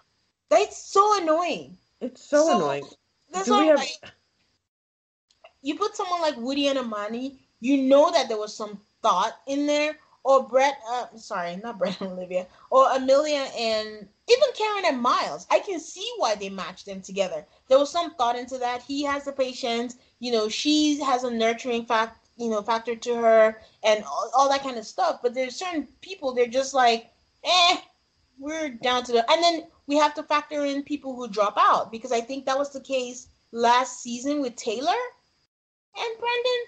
[0.49, 1.77] that's so annoying.
[2.01, 2.85] It's so, so annoying.
[3.33, 3.79] That's do we have...
[3.79, 4.13] like,
[5.63, 9.67] you put someone like Woody and Amani, you know that there was some thought in
[9.67, 15.03] there, or Brett, uh, sorry, not Brett and Olivia, or Amelia and even Karen and
[15.03, 15.47] Miles.
[15.51, 17.45] I can see why they matched them together.
[17.69, 18.83] There was some thought into that.
[18.83, 23.15] He has the patience, you know, she has a nurturing fact, you know, factor to
[23.17, 25.21] her, and all, all that kind of stuff.
[25.23, 27.11] But there's certain people they're just like,
[27.45, 27.77] eh,
[28.39, 31.91] we're down to the, and then we have to factor in people who drop out
[31.91, 35.01] because I think that was the case last season with Taylor
[35.99, 36.61] and Brendan.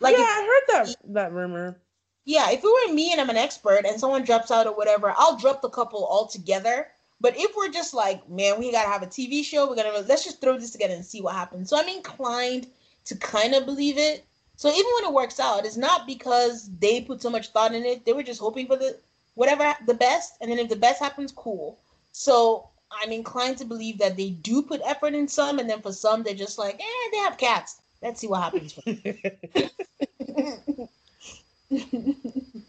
[0.00, 1.80] Like, yeah, I heard that that rumor.
[2.24, 5.14] Yeah, if it were me and I'm an expert and someone drops out or whatever,
[5.16, 6.88] I'll drop the couple altogether.
[7.20, 10.24] But if we're just like, man, we gotta have a TV show, we're gonna let's
[10.24, 11.70] just throw this together and see what happens.
[11.70, 12.66] So I'm inclined
[13.06, 14.24] to kind of believe it.
[14.56, 17.84] So even when it works out, it's not because they put so much thought in
[17.84, 18.04] it.
[18.04, 18.98] They were just hoping for the
[19.34, 21.78] whatever the best, and then if the best happens, cool.
[22.12, 25.92] So I'm inclined to believe that they do put effort in some, and then for
[25.92, 27.80] some, they're just like, eh, they have cats.
[28.02, 28.78] Let's see what happens.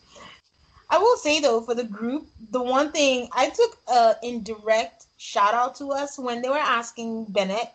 [0.89, 5.53] I will say though, for the group, the one thing I took a indirect shout
[5.53, 7.69] out to us when they were asking Bennett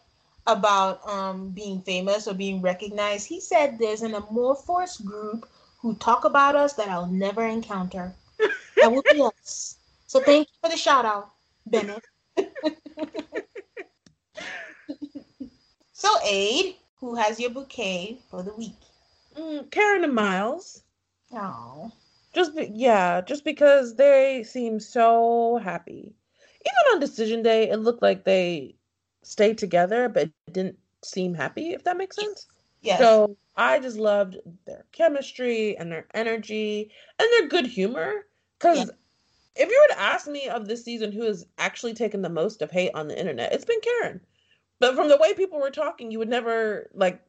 [0.46, 3.26] about um, being famous or being recognized.
[3.26, 5.48] He said there's an amorphous group
[5.80, 8.12] who talk about us that I'll never encounter.
[8.76, 9.76] that will be us.
[10.06, 11.30] So thank you for the shout out,
[11.66, 12.04] Bennett.
[15.92, 18.76] so Aid, who has your bouquet for the week?
[19.36, 20.82] Mm, Karen and Miles.
[21.32, 21.92] Oh.
[22.32, 26.14] Just be, yeah, just because they seem so happy.
[26.64, 28.76] Even on decision day, it looked like they
[29.22, 31.70] stayed together, but didn't seem happy.
[31.70, 32.46] If that makes sense.
[32.82, 33.00] Yes.
[33.00, 38.26] So I just loved their chemistry and their energy and their good humor.
[38.58, 39.64] Because yeah.
[39.64, 42.62] if you were to ask me of this season who has actually taken the most
[42.62, 44.20] of hate on the internet, it's been Karen.
[44.78, 47.20] But from the way people were talking, you would never like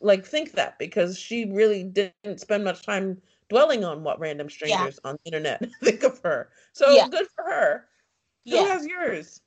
[0.00, 4.98] like think that because she really didn't spend much time dwelling on what random strangers
[5.04, 5.10] yeah.
[5.10, 6.48] on the internet think of her.
[6.72, 7.08] So yeah.
[7.08, 7.84] good for her.
[8.44, 8.62] Yeah.
[8.62, 9.40] Who has yours?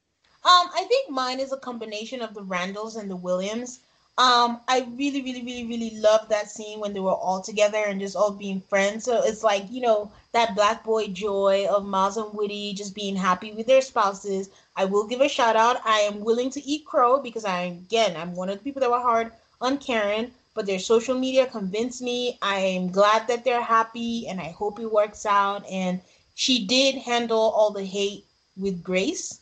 [0.46, 3.80] Um, I think mine is a combination of the Randalls and the Williams.
[4.18, 8.00] Um, I really, really, really, really love that scene when they were all together and
[8.00, 9.06] just all being friends.
[9.06, 13.16] So it's like, you know, that black boy joy of Miles and Woody just being
[13.16, 14.50] happy with their spouses.
[14.76, 15.78] I will give a shout out.
[15.84, 18.92] I am willing to eat crow because I, again, I'm one of the people that
[18.92, 19.32] were hard
[19.62, 22.38] on Karen, but their social media convinced me.
[22.42, 25.66] I am glad that they're happy and I hope it works out.
[25.70, 26.02] And
[26.36, 28.26] she did handle all the hate
[28.56, 29.40] with grace.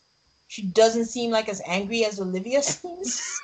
[0.47, 3.41] She doesn't seem like as angry as Olivia seems.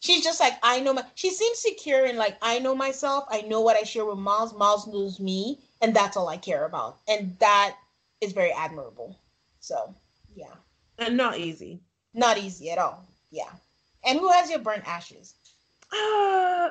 [0.00, 3.24] she's just like, I know my she seems secure and like I know myself.
[3.28, 4.52] I know what I share with Miles.
[4.54, 6.98] Miles knows me, and that's all I care about.
[7.08, 7.76] And that
[8.20, 9.16] is very admirable.
[9.60, 9.94] So
[10.36, 10.54] yeah.
[10.98, 11.80] And not easy.
[12.12, 13.06] Not easy at all.
[13.30, 13.50] Yeah.
[14.04, 15.34] And who has your burnt ashes?
[15.92, 16.70] Uh,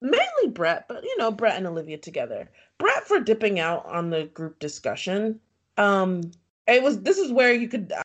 [0.00, 2.50] mainly Brett, but you know, Brett and Olivia together.
[2.78, 5.40] Brett for dipping out on the group discussion.
[5.76, 6.30] Um,
[6.66, 7.92] it was this is where you could.
[7.92, 8.02] Uh,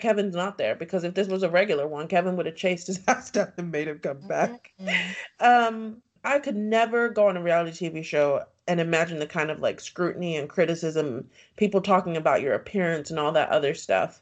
[0.00, 3.00] Kevin's not there because if this was a regular one, Kevin would have chased his
[3.08, 4.72] ass down and made him come back.
[4.80, 5.44] Mm-hmm.
[5.44, 9.60] Um, I could never go on a reality TV show and imagine the kind of
[9.60, 14.20] like scrutiny and criticism, people talking about your appearance and all that other stuff.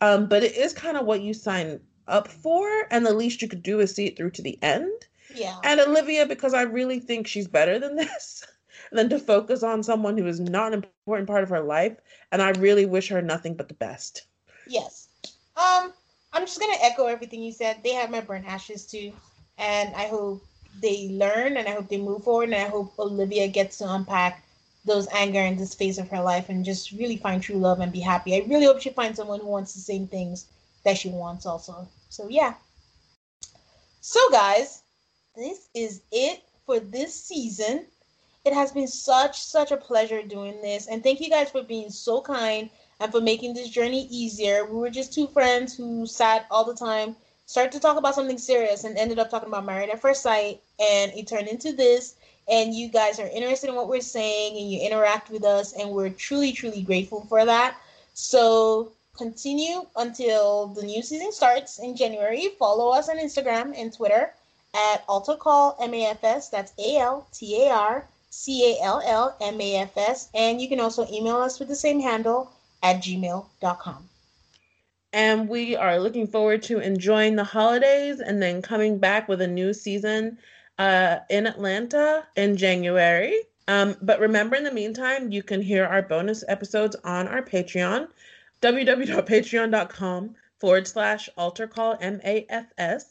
[0.00, 3.48] Um, but it is kind of what you sign up for, and the least you
[3.48, 5.06] could do is see it through to the end.
[5.34, 5.58] Yeah.
[5.64, 8.44] And Olivia, because I really think she's better than this,
[8.92, 11.96] than to focus on someone who is not an important part of her life,
[12.32, 14.26] and I really wish her nothing but the best.
[14.66, 15.08] Yes.
[15.56, 15.92] Um,
[16.32, 17.78] I'm just gonna echo everything you said.
[17.82, 19.12] They have my burnt ashes too,
[19.58, 20.44] and I hope
[20.80, 24.44] they learn, and I hope they move forward, and I hope Olivia gets to unpack
[24.84, 27.92] those anger in this phase of her life and just really find true love and
[27.92, 28.34] be happy.
[28.34, 30.46] I really hope she finds someone who wants the same things
[30.84, 31.88] that she wants also.
[32.08, 32.54] So yeah.
[34.00, 34.82] So guys,
[35.36, 37.86] this is it for this season.
[38.44, 40.86] It has been such, such a pleasure doing this.
[40.86, 42.68] And thank you guys for being so kind
[43.00, 44.66] and for making this journey easier.
[44.66, 47.16] We were just two friends who sat all the time,
[47.46, 50.60] started to talk about something serious, and ended up talking about Married at First Sight.
[50.78, 52.16] And it turned into this.
[52.46, 55.72] And you guys are interested in what we're saying and you interact with us.
[55.72, 57.78] And we're truly, truly grateful for that.
[58.12, 62.48] So continue until the new season starts in January.
[62.58, 64.32] Follow us on Instagram and Twitter
[64.74, 66.50] at Altar Call MAFS.
[66.50, 70.28] That's A L T A R C A L L M A F S.
[70.34, 72.50] And you can also email us with the same handle
[72.82, 74.08] at gmail.com.
[75.12, 79.46] And we are looking forward to enjoying the holidays and then coming back with a
[79.46, 80.38] new season
[80.78, 83.40] uh, in Atlanta in January.
[83.68, 88.08] Um, but remember, in the meantime, you can hear our bonus episodes on our Patreon,
[88.62, 93.04] www.patreon.com forward slash altar call MAFS.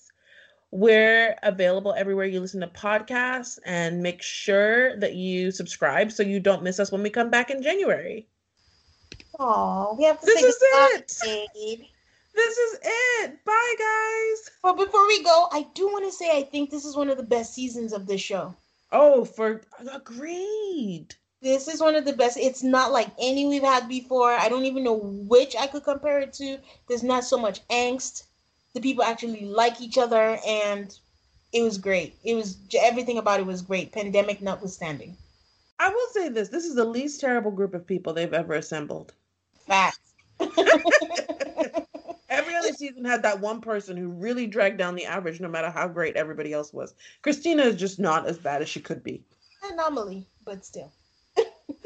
[0.72, 6.40] We're available everywhere you listen to podcasts and make sure that you subscribe so you
[6.40, 8.28] don't miss us when we come back in January.
[9.40, 11.88] Oh, we have to This is it.
[12.36, 13.46] This is it.
[13.46, 14.52] Bye, guys.
[14.64, 17.18] But before we go, I do want to say I think this is one of
[17.18, 18.56] the best seasons of this show.
[18.92, 21.16] Oh, for agreed.
[21.44, 22.38] This is one of the best.
[22.38, 24.32] It's not like any we've had before.
[24.32, 26.58] I don't even know which I could compare it to.
[26.88, 28.24] There's not so much angst.
[28.74, 30.98] The people actually like each other, and
[31.52, 32.16] it was great.
[32.24, 33.92] It was everything about it was great.
[33.92, 35.18] Pandemic notwithstanding.
[35.80, 39.12] I will say this: this is the least terrible group of people they've ever assembled.
[39.68, 40.14] Facts.
[42.30, 45.70] Every other season had that one person who really dragged down the average, no matter
[45.70, 46.96] how great everybody else was.
[47.22, 49.26] Christina is just not as bad as she could be.
[49.70, 50.92] Anomaly, but still.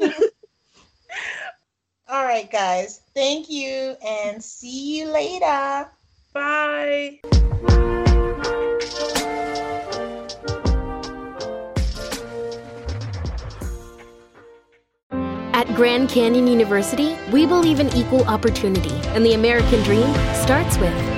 [2.08, 3.02] All right, guys.
[3.14, 5.88] Thank you, and see you later.
[6.32, 7.20] Bye.
[15.52, 21.17] At Grand Canyon University, we believe in equal opportunity, and the American dream starts with